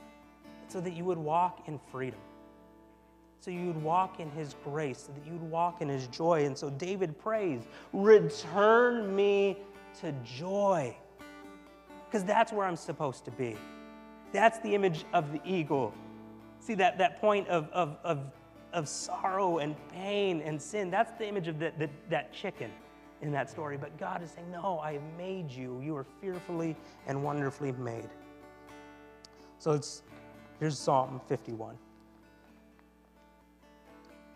so 0.68 0.80
that 0.80 0.94
you 0.94 1.04
would 1.04 1.18
walk 1.18 1.68
in 1.68 1.78
freedom 1.90 2.20
so 3.40 3.50
you 3.50 3.66
would 3.66 3.82
walk 3.82 4.20
in 4.20 4.30
his 4.30 4.54
grace, 4.64 5.06
so 5.06 5.12
that 5.12 5.26
you 5.26 5.32
would 5.32 5.50
walk 5.50 5.80
in 5.80 5.88
his 5.88 6.06
joy. 6.08 6.44
And 6.44 6.56
so 6.56 6.68
David 6.70 7.18
prays, 7.18 7.62
Return 7.92 9.14
me 9.16 9.58
to 10.00 10.12
joy. 10.24 10.94
Because 12.06 12.24
that's 12.24 12.52
where 12.52 12.66
I'm 12.66 12.76
supposed 12.76 13.24
to 13.24 13.30
be. 13.30 13.56
That's 14.32 14.58
the 14.58 14.74
image 14.74 15.04
of 15.14 15.32
the 15.32 15.40
eagle. 15.44 15.94
See 16.58 16.74
that, 16.74 16.98
that 16.98 17.20
point 17.20 17.48
of, 17.48 17.70
of, 17.70 17.96
of, 18.04 18.20
of 18.74 18.88
sorrow 18.88 19.58
and 19.58 19.74
pain 19.88 20.42
and 20.42 20.60
sin, 20.60 20.90
that's 20.90 21.12
the 21.18 21.26
image 21.26 21.48
of 21.48 21.58
the, 21.58 21.72
the, 21.78 21.88
that 22.10 22.32
chicken 22.34 22.70
in 23.22 23.32
that 23.32 23.48
story. 23.48 23.78
But 23.78 23.96
God 23.98 24.22
is 24.22 24.32
saying, 24.32 24.50
No, 24.50 24.80
I 24.80 24.92
have 24.94 25.02
made 25.16 25.50
you. 25.50 25.80
You 25.82 25.96
are 25.96 26.04
fearfully 26.20 26.76
and 27.06 27.22
wonderfully 27.24 27.72
made. 27.72 28.10
So 29.58 29.72
it's, 29.72 30.02
here's 30.58 30.78
Psalm 30.78 31.20
51. 31.26 31.76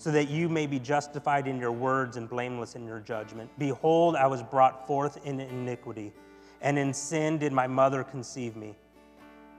so 0.00 0.10
that 0.10 0.30
you 0.30 0.48
may 0.48 0.66
be 0.66 0.78
justified 0.78 1.46
in 1.46 1.58
your 1.58 1.72
words 1.72 2.16
and 2.16 2.26
blameless 2.26 2.74
in 2.74 2.86
your 2.86 3.00
judgment. 3.00 3.50
Behold, 3.58 4.16
I 4.16 4.26
was 4.26 4.42
brought 4.42 4.86
forth 4.86 5.26
in 5.26 5.40
iniquity, 5.40 6.10
and 6.62 6.78
in 6.78 6.94
sin 6.94 7.36
did 7.36 7.52
my 7.52 7.66
mother 7.66 8.02
conceive 8.02 8.56
me. 8.56 8.74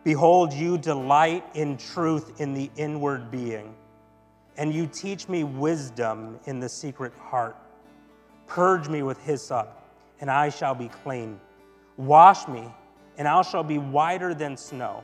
Behold, 0.03 0.51
you 0.51 0.79
delight 0.79 1.45
in 1.53 1.77
truth 1.77 2.41
in 2.41 2.55
the 2.55 2.71
inward 2.75 3.29
being, 3.29 3.75
and 4.57 4.73
you 4.73 4.87
teach 4.87 5.29
me 5.29 5.43
wisdom 5.43 6.39
in 6.45 6.59
the 6.59 6.67
secret 6.69 7.13
heart. 7.19 7.55
Purge 8.47 8.89
me 8.89 9.03
with 9.03 9.21
hyssop, 9.21 9.79
and 10.21 10.31
I 10.31 10.49
shall 10.49 10.73
be 10.73 10.87
clean. 10.87 11.39
Wash 11.97 12.47
me, 12.47 12.67
and 13.19 13.27
I 13.27 13.43
shall 13.43 13.63
be 13.63 13.77
whiter 13.77 14.33
than 14.33 14.57
snow. 14.57 15.03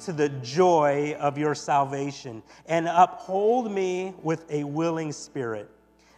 to 0.00 0.12
the 0.12 0.28
joy 0.28 1.16
of 1.18 1.38
your 1.38 1.54
salvation 1.54 2.42
and 2.66 2.88
uphold 2.88 3.70
me 3.70 4.14
with 4.22 4.50
a 4.50 4.64
willing 4.64 5.12
spirit. 5.12 5.70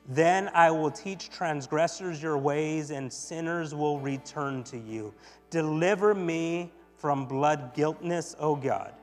Then 0.09 0.51
I 0.55 0.71
will 0.71 0.91
teach 0.91 1.31
transgressors 1.31 2.23
your 2.23 2.37
ways, 2.37 2.91
and 2.91 3.13
sinners 3.13 3.75
will 3.75 4.01
return 4.01 4.65
to 4.65 4.79
you. 4.79 5.15
Deliver 5.51 6.15
me 6.15 6.73
from 6.97 7.27
blood 7.27 7.73
guiltness, 7.75 8.35
O 8.39 8.57
God, 8.57 8.95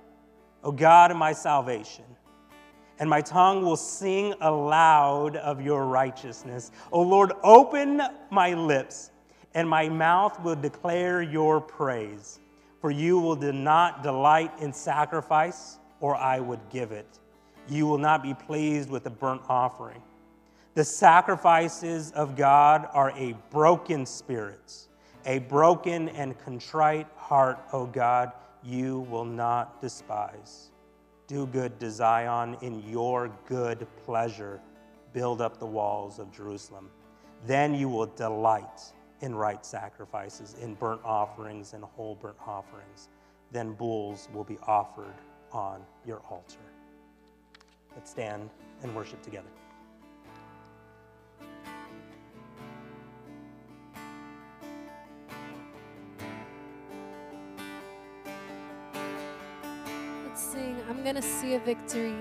O 0.63 0.71
God 0.71 1.11
of 1.11 1.17
my 1.17 1.31
salvation. 1.31 2.03
And 2.99 3.09
my 3.09 3.21
tongue 3.21 3.63
will 3.63 3.77
sing 3.77 4.33
aloud 4.41 5.37
of 5.37 5.61
your 5.61 5.85
righteousness. 5.85 6.71
O 6.91 7.01
Lord, 7.01 7.31
open 7.43 8.01
my 8.29 8.53
lips, 8.53 9.11
and 9.53 9.69
my 9.69 9.87
mouth 9.87 10.37
will 10.41 10.55
declare 10.55 11.21
your 11.21 11.61
praise. 11.61 12.39
For 12.81 12.91
you 12.91 13.19
will 13.19 13.35
not 13.35 14.03
delight 14.03 14.51
in 14.59 14.71
sacrifice, 14.71 15.79
or 15.99 16.15
I 16.15 16.39
would 16.39 16.61
give 16.69 16.91
it. 16.91 17.19
You 17.67 17.85
will 17.85 17.97
not 17.97 18.23
be 18.23 18.33
pleased 18.33 18.89
with 18.89 19.05
a 19.05 19.09
burnt 19.09 19.41
offering. 19.49 20.01
The 20.75 20.85
sacrifices 20.85 22.11
of 22.11 22.35
God 22.35 22.87
are 22.93 23.11
a 23.11 23.35
broken 23.51 24.05
spirit, 24.05 24.87
a 25.25 25.39
broken 25.39 26.09
and 26.09 26.39
contrite 26.39 27.07
heart, 27.17 27.59
O 27.73 27.85
God, 27.85 28.31
you 28.63 29.01
will 29.09 29.25
not 29.25 29.81
despise. 29.81 30.69
Do 31.27 31.45
good 31.47 31.79
to 31.79 31.91
Zion 31.91 32.57
in 32.61 32.81
your 32.87 33.29
good 33.45 33.85
pleasure. 34.05 34.61
Build 35.13 35.41
up 35.41 35.59
the 35.59 35.65
walls 35.65 36.17
of 36.17 36.31
Jerusalem. 36.31 36.89
Then 37.45 37.73
you 37.75 37.89
will 37.89 38.07
delight 38.07 38.93
in 39.21 39.35
right 39.35 39.65
sacrifices, 39.65 40.55
in 40.61 40.75
burnt 40.75 41.01
offerings 41.03 41.73
and 41.73 41.83
whole 41.83 42.15
burnt 42.15 42.37
offerings. 42.45 43.09
Then 43.51 43.73
bulls 43.73 44.29
will 44.33 44.43
be 44.43 44.57
offered 44.67 45.13
on 45.51 45.81
your 46.05 46.19
altar. 46.29 46.57
Let's 47.95 48.11
stand 48.11 48.49
and 48.83 48.95
worship 48.95 49.21
together. 49.21 49.47
Let's 60.25 60.41
sing, 60.41 60.77
I'm 60.89 61.03
gonna 61.03 61.21
see 61.21 61.55
a 61.55 61.59
victory. 61.59 62.15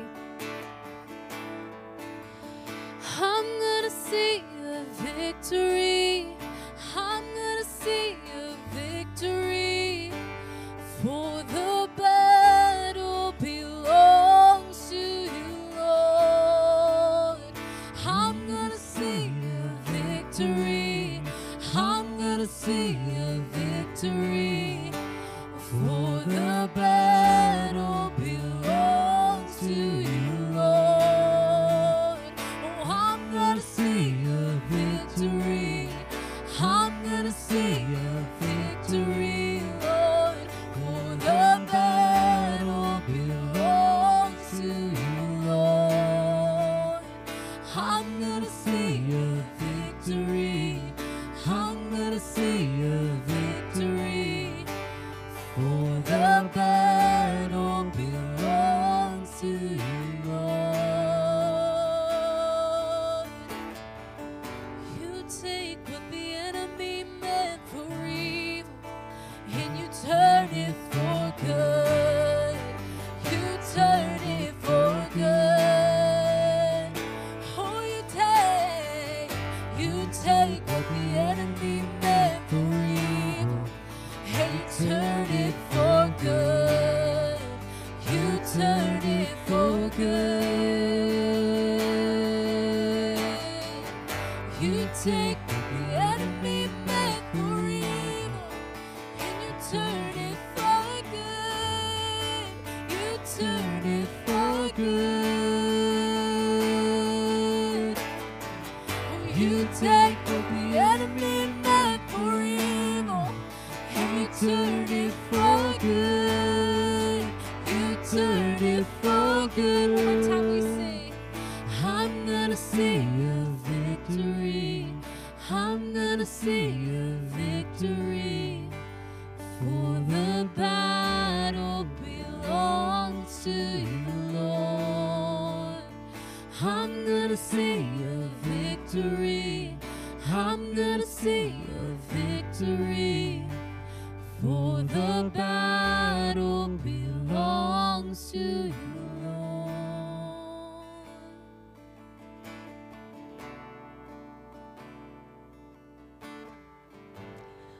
I'm 3.20 3.44
gonna 3.60 3.90
see 3.90 4.42
a 4.64 4.84
victory. 5.02 6.07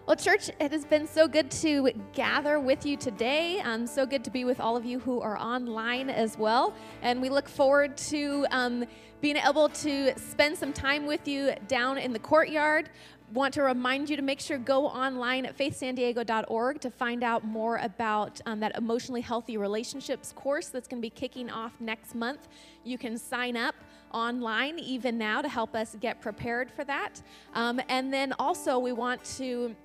Well, 0.08 0.16
church, 0.16 0.48
it 0.58 0.72
has 0.72 0.86
been 0.86 1.06
so 1.06 1.28
good 1.28 1.50
to 1.50 1.90
gather 2.14 2.58
with 2.58 2.86
you 2.86 2.96
today. 2.96 3.60
Um, 3.60 3.86
so 3.86 4.06
good 4.06 4.24
to 4.24 4.30
be 4.30 4.46
with 4.46 4.58
all 4.58 4.74
of 4.74 4.86
you 4.86 4.98
who 4.98 5.20
are 5.20 5.36
online 5.38 6.08
as 6.08 6.38
well. 6.38 6.72
And 7.02 7.20
we 7.20 7.28
look 7.28 7.46
forward 7.46 7.94
to 8.08 8.46
um, 8.50 8.86
being 9.20 9.36
able 9.36 9.68
to 9.68 10.18
spend 10.18 10.56
some 10.56 10.72
time 10.72 11.04
with 11.04 11.28
you 11.28 11.52
down 11.66 11.98
in 11.98 12.14
the 12.14 12.18
courtyard. 12.18 12.88
Want 13.34 13.52
to 13.52 13.62
remind 13.62 14.08
you 14.08 14.16
to 14.16 14.22
make 14.22 14.40
sure 14.40 14.56
go 14.56 14.86
online 14.86 15.44
at 15.44 15.58
faithsandiego.org 15.58 16.80
to 16.80 16.90
find 16.90 17.22
out 17.22 17.44
more 17.44 17.76
about 17.76 18.40
um, 18.46 18.60
that 18.60 18.78
emotionally 18.78 19.20
healthy 19.20 19.58
relationships 19.58 20.32
course 20.32 20.68
that's 20.68 20.88
going 20.88 21.02
to 21.02 21.06
be 21.06 21.10
kicking 21.10 21.50
off 21.50 21.78
next 21.80 22.14
month. 22.14 22.48
You 22.82 22.96
can 22.96 23.18
sign 23.18 23.58
up 23.58 23.74
online 24.14 24.78
even 24.78 25.18
now 25.18 25.42
to 25.42 25.50
help 25.50 25.74
us 25.74 25.98
get 26.00 26.22
prepared 26.22 26.70
for 26.70 26.84
that. 26.84 27.20
Um, 27.52 27.78
and 27.90 28.10
then 28.10 28.32
also, 28.38 28.78
we 28.78 28.92
want 28.92 29.22
to 29.36 29.76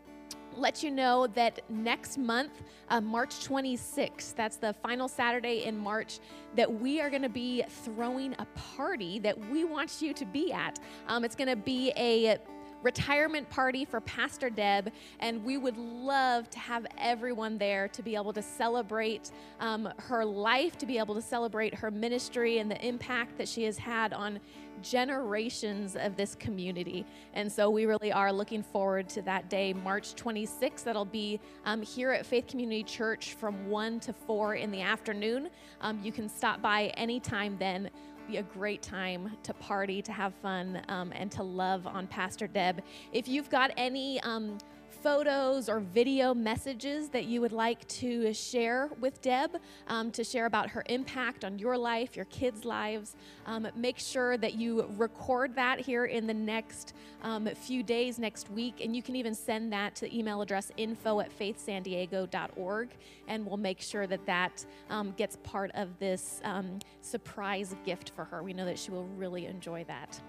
let 0.58 0.84
you 0.84 0.92
know 0.92 1.28
that 1.28 1.62
next 1.70 2.18
month, 2.18 2.64
uh, 2.90 3.02
March 3.02 3.48
26th, 3.48 4.36
that's 4.36 4.58
the 4.58 4.74
final 4.74 5.08
Saturday 5.08 5.64
in 5.64 5.78
March, 5.78 6.20
that 6.56 6.72
we 6.72 7.02
are 7.02 7.10
going 7.10 7.22
to 7.22 7.30
be 7.30 7.64
throwing 7.68 8.36
a 8.40 8.46
party 8.56 9.20
that 9.20 9.38
we 9.50 9.64
want 9.64 10.02
you 10.02 10.14
to 10.14 10.26
be 10.26 10.52
at. 10.54 10.80
Um, 11.08 11.24
it's 11.24 11.36
going 11.36 11.50
to 11.50 11.56
be 11.56 11.92
a 11.98 12.38
retirement 12.84 13.50
party 13.50 13.86
for 13.86 14.02
Pastor 14.02 14.50
Deb, 14.50 14.92
and 15.20 15.44
we 15.44 15.58
would 15.58 15.78
love 15.78 16.50
to 16.50 16.60
have 16.60 16.86
everyone 16.98 17.58
there 17.58 17.88
to 17.88 18.04
be 18.04 18.16
able 18.16 18.34
to 18.34 18.42
celebrate 18.42 19.32
um, 19.60 19.90
her 19.98 20.24
life, 20.26 20.78
to 20.78 20.86
be 20.86 20.98
able 20.98 21.16
to 21.16 21.22
celebrate 21.22 21.74
her 21.74 21.90
ministry 21.90 22.60
and 22.60 22.70
the 22.70 22.86
impact 22.86 23.38
that 23.38 23.48
she 23.48 23.64
has 23.64 23.78
had 23.78 24.14
on 24.14 24.40
generations 24.84 25.96
of 25.96 26.16
this 26.16 26.36
community. 26.36 27.06
And 27.34 27.52
so 27.52 27.70
we 27.70 27.86
really 27.86 28.12
are 28.12 28.32
looking 28.32 28.62
forward 28.62 29.10
to 29.10 29.22
that 29.24 29.50
day, 29.50 29.74
March 29.74 30.14
26th. 30.16 30.84
That'll 30.84 31.06
be 31.06 31.40
um, 31.66 31.82
here 31.82 32.12
at 32.12 32.26
Faith 32.26 32.48
Community 32.48 32.84
Church 32.84 33.34
from 33.34 33.68
1 33.68 34.02
to 34.02 34.14
4 34.14 34.56
in 34.56 34.70
the 34.70 34.82
afternoon. 34.82 35.50
Um, 35.82 36.00
you 36.04 36.12
can 36.12 36.30
stop 36.30 36.62
by 36.62 36.88
anytime 36.98 37.58
then 37.58 37.90
be 38.28 38.38
a 38.38 38.44
great 38.44 38.82
time 38.82 39.32
to 39.44 39.54
party, 39.56 40.02
to 40.02 40.12
have 40.12 40.34
fun, 40.36 40.82
um, 40.88 41.12
and 41.14 41.32
to 41.32 41.44
love 41.44 41.86
on 41.86 42.08
Pastor 42.08 42.48
Deb. 42.48 42.82
If 43.12 43.28
you've 43.28 43.50
got 43.50 43.72
any 43.76 44.22
um, 44.22 44.58
photos 45.04 45.68
or 45.68 45.82
video 45.82 46.34
messages 46.34 47.10
that 47.10 47.26
you 47.26 47.42
would 47.42 47.52
like 47.52 47.86
to 47.90 48.34
share 48.34 48.90
with 49.02 49.22
Deb, 49.22 49.58
um, 49.88 50.10
to 50.12 50.24
share 50.24 50.46
about 50.46 50.70
her 50.70 50.82
impact 50.88 51.44
on 51.44 51.60
your 51.60 51.78
life, 51.78 52.16
your 52.16 52.26
kids' 52.26 52.64
lives, 52.64 53.18
um, 53.46 53.68
make 53.76 54.00
sure 54.00 54.38
that 54.38 54.54
you 54.56 54.90
record 54.98 55.54
that 55.56 55.82
here 55.82 56.06
in 56.06 56.26
the 56.26 56.34
next 56.34 56.94
um, 57.22 57.48
few 57.48 57.84
days, 57.84 58.18
next 58.18 58.50
week, 58.50 58.80
and 58.82 58.96
you 58.96 59.04
can 59.04 59.18
even 59.18 59.36
send 59.36 59.74
that 59.74 59.94
to 59.96 60.06
the 60.06 60.18
email 60.18 60.42
address 60.42 60.72
info 60.78 61.20
at 61.20 61.38
faithsandiego.org, 61.38 62.90
and 63.28 63.46
we'll 63.46 63.58
make 63.58 63.82
sure 63.82 64.08
that 64.08 64.26
that 64.26 64.66
um, 64.90 65.12
gets 65.18 65.36
part 65.44 65.70
of 65.74 66.00
this 66.00 66.40
um, 66.46 66.80
surprise 67.02 67.76
gift 67.86 68.12
for 68.16 68.24
her. 68.24 68.42
We 68.42 68.54
know 68.54 68.66
that 68.66 68.80
she 68.80 68.92
will 68.92 69.08
really 69.18 69.48
enjoy 69.48 69.84
that. 69.86 70.22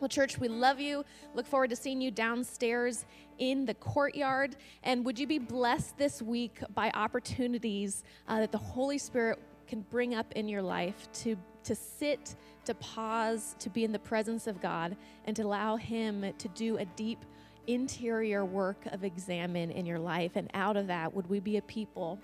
Well, 0.00 0.08
church, 0.08 0.38
we 0.38 0.48
love 0.48 0.80
you. 0.80 1.04
Look 1.34 1.46
forward 1.46 1.70
to 1.70 1.76
seeing 1.76 2.00
you 2.00 2.10
downstairs 2.10 3.04
in 3.38 3.66
the 3.66 3.74
courtyard. 3.74 4.56
And 4.82 5.04
would 5.04 5.18
you 5.18 5.26
be 5.26 5.38
blessed 5.38 5.96
this 5.96 6.20
week 6.20 6.58
by 6.74 6.90
opportunities 6.94 8.02
uh, 8.26 8.40
that 8.40 8.52
the 8.52 8.58
Holy 8.58 8.98
Spirit 8.98 9.38
can 9.68 9.82
bring 9.90 10.14
up 10.14 10.32
in 10.32 10.48
your 10.48 10.60
life 10.60 11.08
to, 11.12 11.36
to 11.64 11.74
sit, 11.74 12.34
to 12.64 12.74
pause, 12.74 13.54
to 13.60 13.70
be 13.70 13.84
in 13.84 13.92
the 13.92 13.98
presence 13.98 14.46
of 14.46 14.60
God, 14.60 14.96
and 15.24 15.36
to 15.36 15.42
allow 15.42 15.76
Him 15.76 16.32
to 16.36 16.48
do 16.48 16.78
a 16.78 16.84
deep 16.84 17.24
interior 17.66 18.44
work 18.44 18.84
of 18.86 19.04
examine 19.04 19.70
in 19.70 19.86
your 19.86 19.98
life. 19.98 20.32
And 20.34 20.50
out 20.54 20.76
of 20.76 20.88
that, 20.88 21.14
would 21.14 21.28
we 21.28 21.40
be 21.40 21.58
a 21.58 21.62
people 21.62 22.18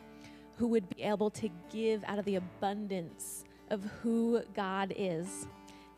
who 0.56 0.66
would 0.68 0.88
be 0.88 1.04
able 1.04 1.30
to 1.30 1.48
give 1.70 2.02
out 2.04 2.18
of 2.18 2.24
the 2.24 2.36
abundance 2.36 3.44
of 3.70 3.84
who 4.02 4.42
God 4.54 4.92
is? 4.96 5.46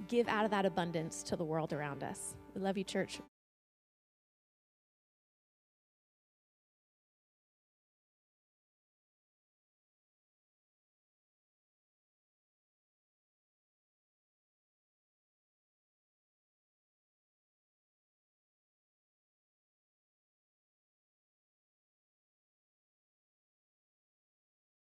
Give 0.08 0.28
out 0.28 0.44
of 0.44 0.50
that 0.50 0.66
abundance 0.66 1.22
to 1.24 1.36
the 1.36 1.44
world 1.44 1.72
around 1.72 2.02
us. 2.02 2.36
We 2.54 2.60
love 2.60 2.76
you, 2.78 2.84
church. 2.84 3.20